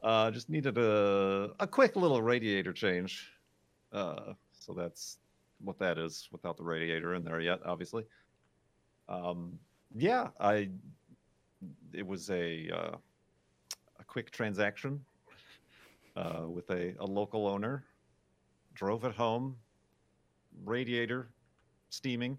[0.02, 3.30] uh, just needed a a quick little radiator change.
[3.92, 5.18] Uh, so that's
[5.60, 8.04] what that is without the radiator in there yet, obviously.
[9.08, 9.58] Um,
[9.94, 10.68] yeah, I.
[11.92, 12.96] It was a uh,
[13.98, 15.04] a quick transaction
[16.16, 17.84] uh, with a, a local owner.
[18.74, 19.56] Drove it home,
[20.64, 21.30] radiator
[21.90, 22.38] steaming.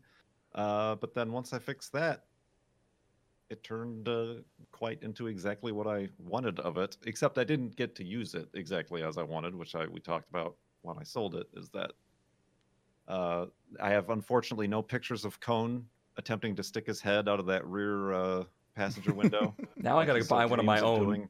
[0.55, 2.25] Uh, but then once I fixed that,
[3.49, 4.35] it turned uh,
[4.71, 6.97] quite into exactly what I wanted of it.
[7.05, 10.29] Except I didn't get to use it exactly as I wanted, which I we talked
[10.29, 11.47] about when I sold it.
[11.55, 11.91] Is that
[13.07, 13.47] uh,
[13.81, 15.85] I have unfortunately no pictures of Cone
[16.19, 18.43] attempting to stick his head out of that rear uh,
[18.75, 19.55] passenger window.
[19.77, 20.99] Now I gotta buy one of my own.
[21.05, 21.29] doing.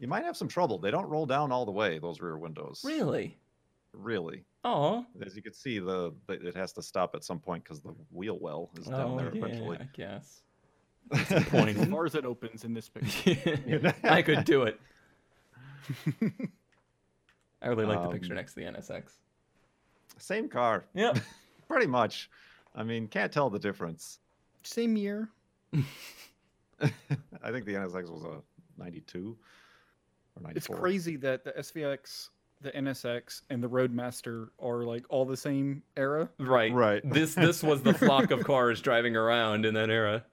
[0.00, 0.78] You might have some trouble.
[0.78, 1.98] They don't roll down all the way.
[1.98, 2.82] Those rear windows.
[2.84, 3.38] Really?
[3.92, 4.44] Really.
[4.64, 7.80] Oh, As you can see, the, the it has to stop at some point because
[7.80, 9.78] the wheel well is down oh there yeah, eventually.
[9.80, 10.42] I guess.
[11.12, 11.90] As Point.
[11.90, 13.58] far as it opens in this picture.
[14.04, 14.78] I could do it.
[17.62, 19.12] I really like the picture Um, next to the NSX.
[20.18, 21.18] Same car, Yep.
[21.68, 22.28] pretty much.
[22.78, 24.20] I mean, can't tell the difference.
[24.62, 25.28] Same year.
[26.80, 28.40] I think the NSX was a
[28.80, 29.36] 92
[30.36, 30.56] or 94.
[30.56, 32.28] It's crazy that the SVX,
[32.60, 36.30] the NSX, and the Roadmaster are like all the same era.
[36.38, 36.72] Right.
[36.72, 37.02] Right.
[37.04, 40.24] This this was the flock of cars driving around in that era.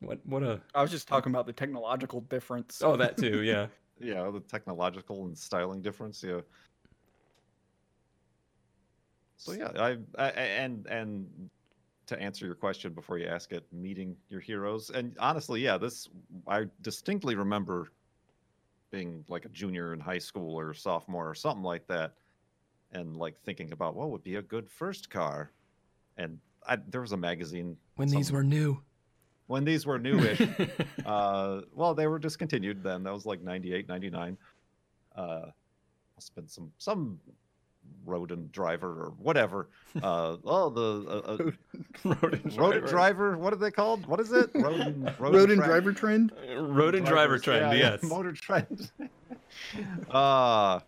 [0.00, 2.82] What what a I was just talking about the technological difference.
[2.82, 3.68] oh that too yeah.
[4.00, 6.24] Yeah, the technological and styling difference.
[6.24, 6.40] Yeah.
[9.42, 11.50] So yeah, I, I and and
[12.06, 16.08] to answer your question before you ask it, meeting your heroes, and honestly, yeah, this
[16.46, 17.90] I distinctly remember
[18.92, 22.14] being like a junior in high school or sophomore or something like that,
[22.92, 25.50] and like thinking about what would be a good first car,
[26.16, 26.38] and
[26.68, 28.80] I, there was a magazine When these were new.
[29.48, 30.40] when these were newish.
[31.04, 33.02] uh, well, they were discontinued then.
[33.02, 34.38] That was like 98, 99.
[35.16, 35.40] Uh,
[36.14, 37.18] must have been some some
[38.04, 39.68] rodent driver or whatever.
[40.02, 41.50] Uh, oh, the uh, uh,
[42.22, 43.36] Rodent rodent driver.
[43.36, 44.06] What are they called?
[44.06, 44.50] What is it?
[44.54, 46.32] Rodent, Road and tra- driver trend.
[46.48, 47.42] Rodent driver drivers.
[47.42, 48.02] trend, Yeah, yeah, yes.
[48.02, 48.90] Motor trend.
[50.10, 50.80] uh,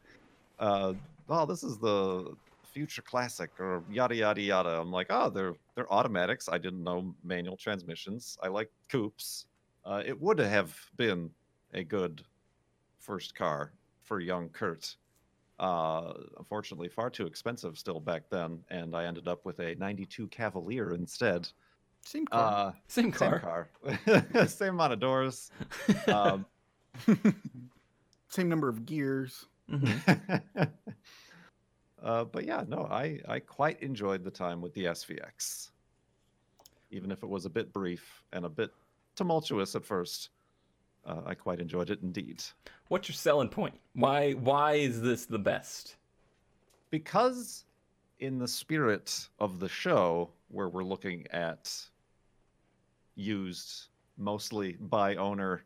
[0.58, 0.92] uh,
[1.28, 2.34] oh, this is the
[2.72, 4.80] future classic or yada yada yada.
[4.80, 6.48] I'm like, oh, they're they're automatics.
[6.50, 8.38] I didn't know manual transmissions.
[8.42, 9.46] I like coupes.
[9.84, 11.30] Uh, it would have been
[11.74, 12.22] a good
[12.98, 13.72] first car
[14.02, 14.96] for young Kurt.
[15.58, 20.26] Uh, unfortunately, far too expensive still back then, and I ended up with a '92
[20.28, 21.48] Cavalier instead.
[22.04, 22.68] Same car.
[22.68, 23.70] Uh, Same same car.
[23.84, 25.50] car, same amount of doors.
[26.08, 26.44] Um,
[28.28, 29.46] Same number of gears.
[29.70, 30.50] Mhm.
[32.02, 35.70] uh, but yeah, no, I, I quite enjoyed the time with the SVX.
[36.90, 38.70] Even if it was a bit brief and a bit
[39.14, 40.30] tumultuous at first,
[41.06, 42.42] uh, I quite enjoyed it indeed.
[42.88, 43.74] What's your selling point?
[43.94, 45.96] Why why is this the best?
[46.90, 47.64] Because,
[48.20, 51.74] in the spirit of the show, where we're looking at
[53.16, 55.64] used mostly by owner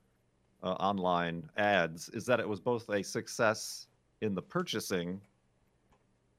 [0.63, 3.87] uh, online ads, is that it was both a success
[4.21, 5.21] in the purchasing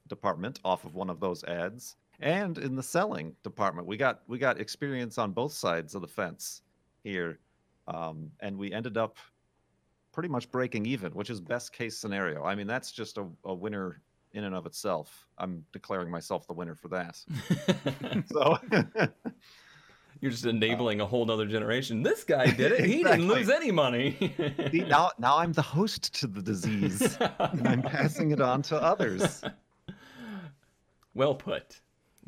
[0.07, 3.87] department off of one of those ads and in the selling department.
[3.87, 6.63] We got we got experience on both sides of the fence
[7.03, 7.39] here,
[7.89, 9.17] um, and we ended up
[10.11, 12.43] pretty much breaking even, which is best case scenario.
[12.43, 14.01] I mean, that's just a, a winner
[14.33, 15.27] in and of itself.
[15.37, 17.17] I'm declaring myself the winner for that.
[18.31, 18.57] So
[20.21, 22.03] You're just enabling a whole nother generation.
[22.03, 22.85] This guy did it.
[22.85, 24.17] He didn't lose any money.
[24.71, 28.75] See, now now I'm the host to the disease, and I'm passing it on to
[28.81, 29.41] others.
[31.13, 31.79] well put.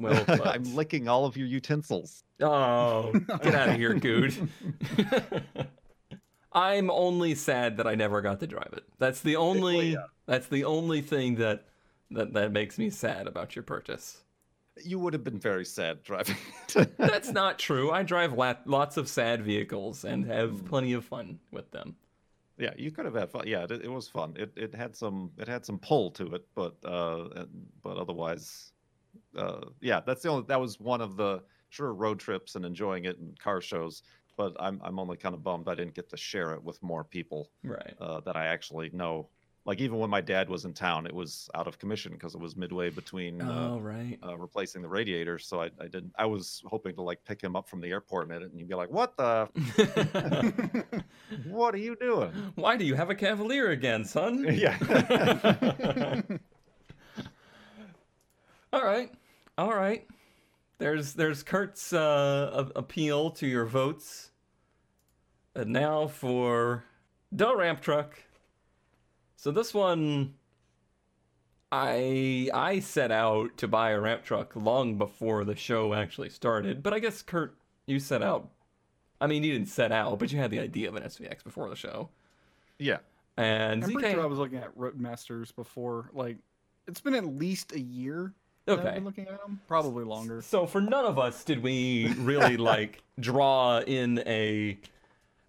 [0.01, 0.41] Well put.
[0.45, 2.23] I'm licking all of your utensils.
[2.41, 3.11] Oh,
[3.43, 4.49] get out of here, Good.
[6.53, 8.83] I'm only sad that I never got to drive it.
[8.99, 10.05] That's the only yeah.
[10.25, 11.65] that's the only thing that
[12.11, 14.23] that that makes me sad about your purchase.
[14.83, 16.35] You would have been very sad driving
[16.75, 16.91] it.
[16.97, 17.91] That's not true.
[17.91, 20.65] I drive lat- lots of sad vehicles and have Hmm.
[20.65, 21.95] plenty of fun with them.
[22.57, 23.43] yeah, you could have had fun.
[23.47, 24.33] Yeah, it, it was fun.
[24.37, 27.45] It it had some it had some pull to it, but uh,
[27.83, 28.71] but otherwise,
[29.37, 33.05] uh, yeah, that's the only that was one of the sure road trips and enjoying
[33.05, 34.03] it and car shows.
[34.37, 37.03] But I'm I'm only kind of bummed I didn't get to share it with more
[37.03, 37.93] people Right.
[37.99, 39.29] uh, that I actually know.
[39.63, 42.41] Like even when my dad was in town, it was out of commission because it
[42.41, 44.17] was midway between uh, Oh, right.
[44.25, 45.37] uh, replacing the radiator.
[45.37, 46.13] So I, I didn't.
[46.17, 48.67] I was hoping to like pick him up from the airport in it, and he'd
[48.67, 49.47] be like, "What the?
[51.45, 54.45] What are you doing?" Why do you have a Cavalier again, son?
[54.51, 54.77] yeah.
[58.73, 59.11] All right,
[59.57, 60.05] all right.
[60.79, 64.31] There's there's Kurt's uh, a- appeal to your votes.
[65.53, 66.85] And now for
[67.31, 68.23] the ramp truck.
[69.35, 70.35] So this one,
[71.71, 76.83] I I set out to buy a ramp truck long before the show actually started.
[76.83, 78.49] But I guess Kurt, you set out.
[79.19, 81.69] I mean, you didn't set out, but you had the idea of an SVX before
[81.69, 82.09] the show.
[82.79, 82.97] yeah.
[83.37, 86.09] And I'm pretty sure I was looking at Roadmasters before.
[86.13, 86.37] Like,
[86.87, 88.33] it's been at least a year.
[88.65, 88.95] That I've okay.
[88.95, 89.59] been looking at them.
[89.67, 90.41] Probably longer.
[90.41, 94.77] So for none of us did we really like draw in a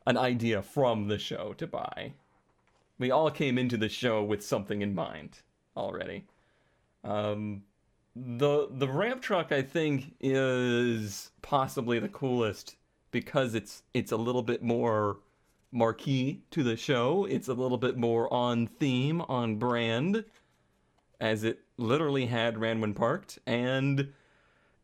[0.07, 2.13] an idea from the show to buy.
[2.99, 5.39] We all came into the show with something in mind
[5.77, 6.25] already.
[7.05, 7.63] Um,
[8.15, 12.77] the the ramp truck I think is possibly the coolest
[13.11, 15.19] because it's it's a little bit more
[15.73, 17.25] marquee to the show.
[17.25, 20.25] It's a little bit more on theme, on brand.
[21.21, 23.39] as it literally had Ran When parked.
[23.47, 24.13] And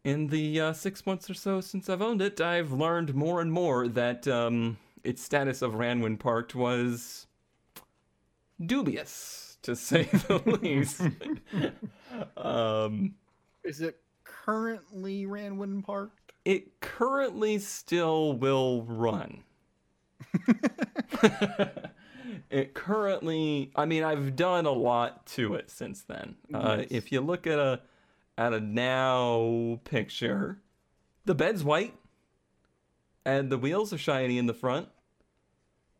[0.05, 3.53] in the uh, six months or so since I've owned it, I've learned more and
[3.53, 7.26] more that um, its status of Ran When parked was
[8.64, 11.03] dubious, to say the least.
[12.36, 13.14] um,
[13.64, 16.32] Is it currently Ran When parked?
[16.45, 19.43] it currently still will run.
[22.51, 26.36] it currently, I mean, I've done a lot to it since then.
[26.53, 27.80] Uh, if you look at a
[28.36, 30.61] at a now picture,
[31.24, 31.94] the bed's white,
[33.24, 34.88] and the wheels are shiny in the front,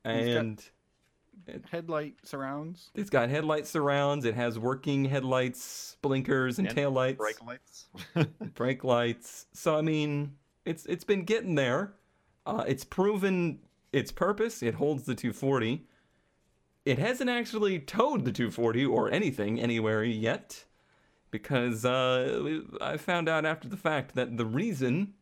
[0.05, 2.91] It's and Headlight surrounds.
[2.95, 4.27] it's got headlight surrounds.
[4.27, 7.89] It has working headlights, blinkers, and, And taillights Brake lights.
[8.55, 9.47] brake lights.
[9.53, 10.35] So I mean,
[10.67, 11.95] it's it's been getting there.
[12.45, 13.61] Uh, it's proven
[13.93, 14.63] its purpose.
[14.63, 15.87] It holds the 240.
[16.85, 20.65] It hasn't actually towed the 240 or anything anywhere yet,
[21.31, 25.15] because uh, I found out after the fact that the reason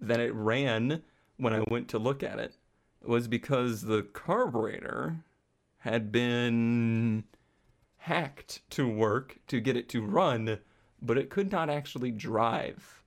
[0.00, 1.02] that it ran
[1.36, 2.56] when I went to look at it
[3.02, 5.18] was because the carburetor
[5.78, 7.24] had been
[7.98, 10.58] hacked to work to get it to run,
[11.00, 13.02] but it could not actually drive.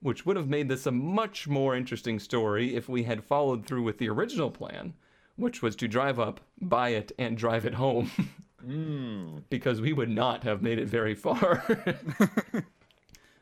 [0.00, 3.82] Which would have made this a much more interesting story if we had followed through
[3.82, 4.94] with the original plan,
[5.36, 8.10] which was to drive up, buy it, and drive it home,
[8.64, 9.42] Mm.
[9.50, 11.64] because we would not have made it very far.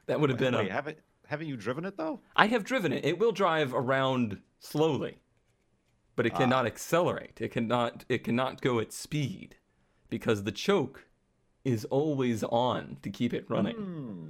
[0.06, 0.72] that would have been Wait, a.
[0.72, 2.20] haven't haven't you driven it though?
[2.34, 3.04] I have driven it.
[3.04, 5.18] It will drive around slowly,
[6.16, 7.38] but it cannot accelerate.
[7.40, 8.04] It cannot.
[8.08, 9.56] It cannot go at speed,
[10.08, 11.06] because the choke
[11.66, 13.76] is always on to keep it running.
[13.76, 14.28] Hmm.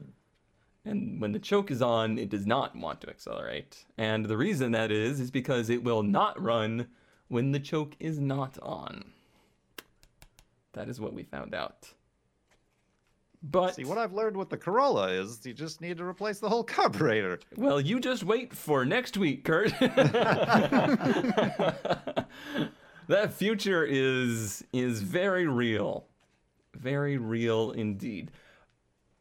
[0.85, 3.85] And when the choke is on, it does not want to accelerate.
[3.97, 6.89] And the reason that is, is because it will not run
[7.31, 9.05] when the choke is not on.
[10.75, 11.89] That is what we found out.
[13.43, 16.49] But, See, what I've learned with the Corolla is you just need to replace the
[16.49, 17.41] whole carburetor.
[17.57, 19.71] well, you just wait for next week, Kurt.
[23.09, 26.05] that future is is very real.
[26.75, 28.31] Very real indeed.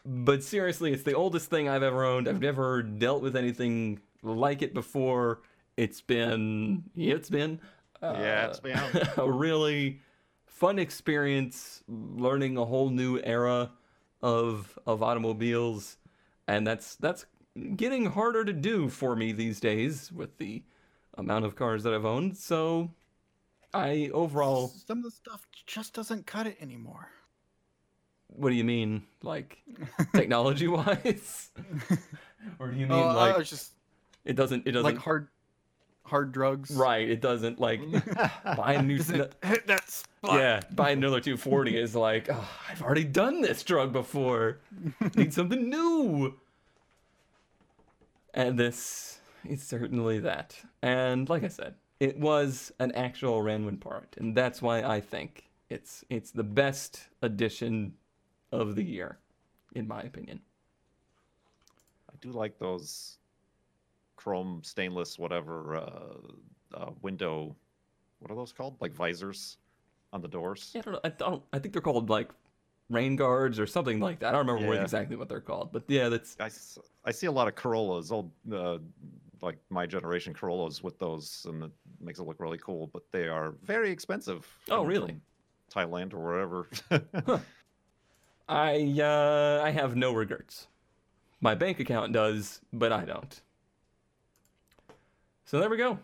[0.06, 2.28] But seriously, it's the oldest thing I've ever owned.
[2.28, 5.42] I've never dealt with anything like it before.
[5.78, 7.62] It's been, it's been,
[8.02, 8.78] uh, Yeah, it's been.
[9.18, 10.02] a really
[10.46, 13.72] fun experience, learning a whole new era
[14.22, 15.98] of of automobiles,
[16.48, 17.26] and that's that's
[17.76, 20.64] getting harder to do for me these days with the
[21.16, 22.38] amount of cars that I've owned.
[22.38, 22.92] So,
[23.74, 27.10] I overall, Some of the stuff just doesn't cut it anymore.
[28.28, 29.58] what do you mean, like
[30.16, 31.52] technology wise,
[32.60, 33.74] or do you mean Oh, like I was just
[34.26, 35.28] it doesn't it doesn't like hard,
[36.06, 36.72] hard drugs.
[36.72, 37.08] right?
[37.10, 37.82] It doesn't like
[38.58, 38.98] buy a new.
[38.98, 40.40] Doesn't hit that spot.
[40.40, 44.60] Yeah, buy another 240 is like, oh, I've already done this drug before.
[45.16, 46.36] Need something new.
[48.34, 50.56] And this is certainly that.
[50.82, 55.02] And like I said, it was an actual Ran When part, and that's why I
[55.02, 57.94] think it's it's the best addition
[58.52, 59.20] of the year,
[59.76, 60.40] in my opinion.
[62.10, 63.19] I do like those
[64.20, 67.56] chrome stainless whatever uh, uh, window.
[68.20, 68.76] What are those called?
[68.82, 69.58] Like visors
[70.12, 70.72] on the doors.
[70.76, 71.00] Yeah, I don't know.
[71.06, 71.44] I don't.
[71.54, 72.30] I think they're called like
[72.90, 74.30] rain guards or something like that.
[74.30, 76.36] I don't remember what exactly what they're called, but yeah, that's
[77.06, 78.80] I see a lot of Corollas, old uh,
[79.42, 81.72] like my generation Corollas with those, and it
[82.02, 82.88] makes it look really cool.
[82.92, 84.46] But they are very expensive.
[84.70, 85.16] Oh, really?
[85.74, 86.68] Thailand or wherever.
[88.50, 90.68] I uh, I have no regrets.
[91.40, 93.42] My bank account does, but I don't.
[95.50, 95.98] So there we go.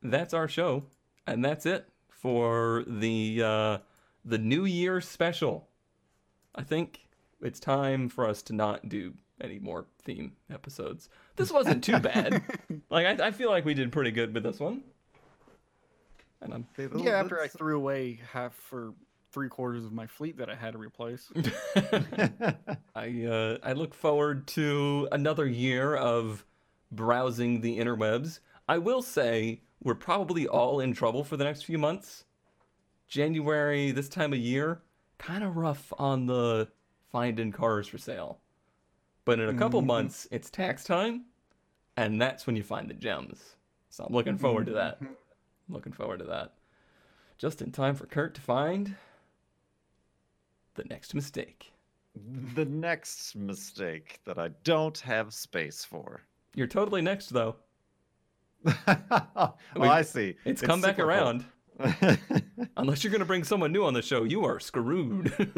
[0.00, 0.84] That's our show,
[1.26, 3.78] and that's it for the uh,
[4.24, 5.66] the New Year special.
[6.54, 7.00] I think
[7.42, 11.08] it's time for us to not do any more theme episodes.
[11.34, 12.44] This wasn't too bad.
[12.90, 14.82] like I, I feel like we did pretty good with this one.
[16.40, 18.94] And I'm Okay, th- Yeah, after I threw away half for
[19.32, 21.28] three quarters of my fleet that I had to replace.
[22.94, 26.46] I uh, I look forward to another year of
[26.92, 28.38] browsing the interwebs.
[28.70, 32.24] I will say we're probably all in trouble for the next few months.
[33.08, 34.80] January, this time of year,
[35.18, 36.68] kind of rough on the
[37.10, 38.38] finding cars for sale.
[39.24, 39.86] But in a couple Mhm.
[39.86, 41.24] months, it's tax time,
[41.96, 43.56] and that's when you find the gems.
[43.88, 45.02] So I'm looking forward to that.
[45.68, 46.54] Looking forward to that.
[47.38, 48.94] Just in time for Kurt to find
[50.74, 51.72] the next mistake.
[52.54, 56.22] the next mistake that I don't have space for.
[56.54, 57.56] You're totally next though.
[59.36, 60.36] oh, I see.
[60.44, 61.44] It's, come back around.
[62.76, 65.32] Unless you're going to bring someone new on the show, you are screwed.
[65.38, 65.48] and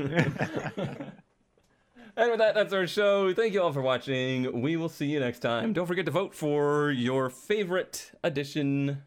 [2.16, 3.34] with that, that's our show.
[3.34, 4.62] Thank you all for watching.
[4.62, 5.72] We will see you next time.
[5.72, 9.02] Don't forget to vote for your favorite edition,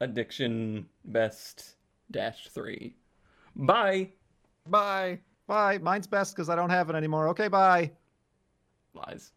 [0.00, 1.76] addiction, best
[2.10, 2.96] dash three.
[3.56, 4.10] Bye.
[4.68, 5.20] Bye.
[5.46, 5.78] bye.
[5.78, 7.28] Mine's best because I don't have it anymore.
[7.28, 7.90] Okay, bye.
[8.94, 9.32] Lies.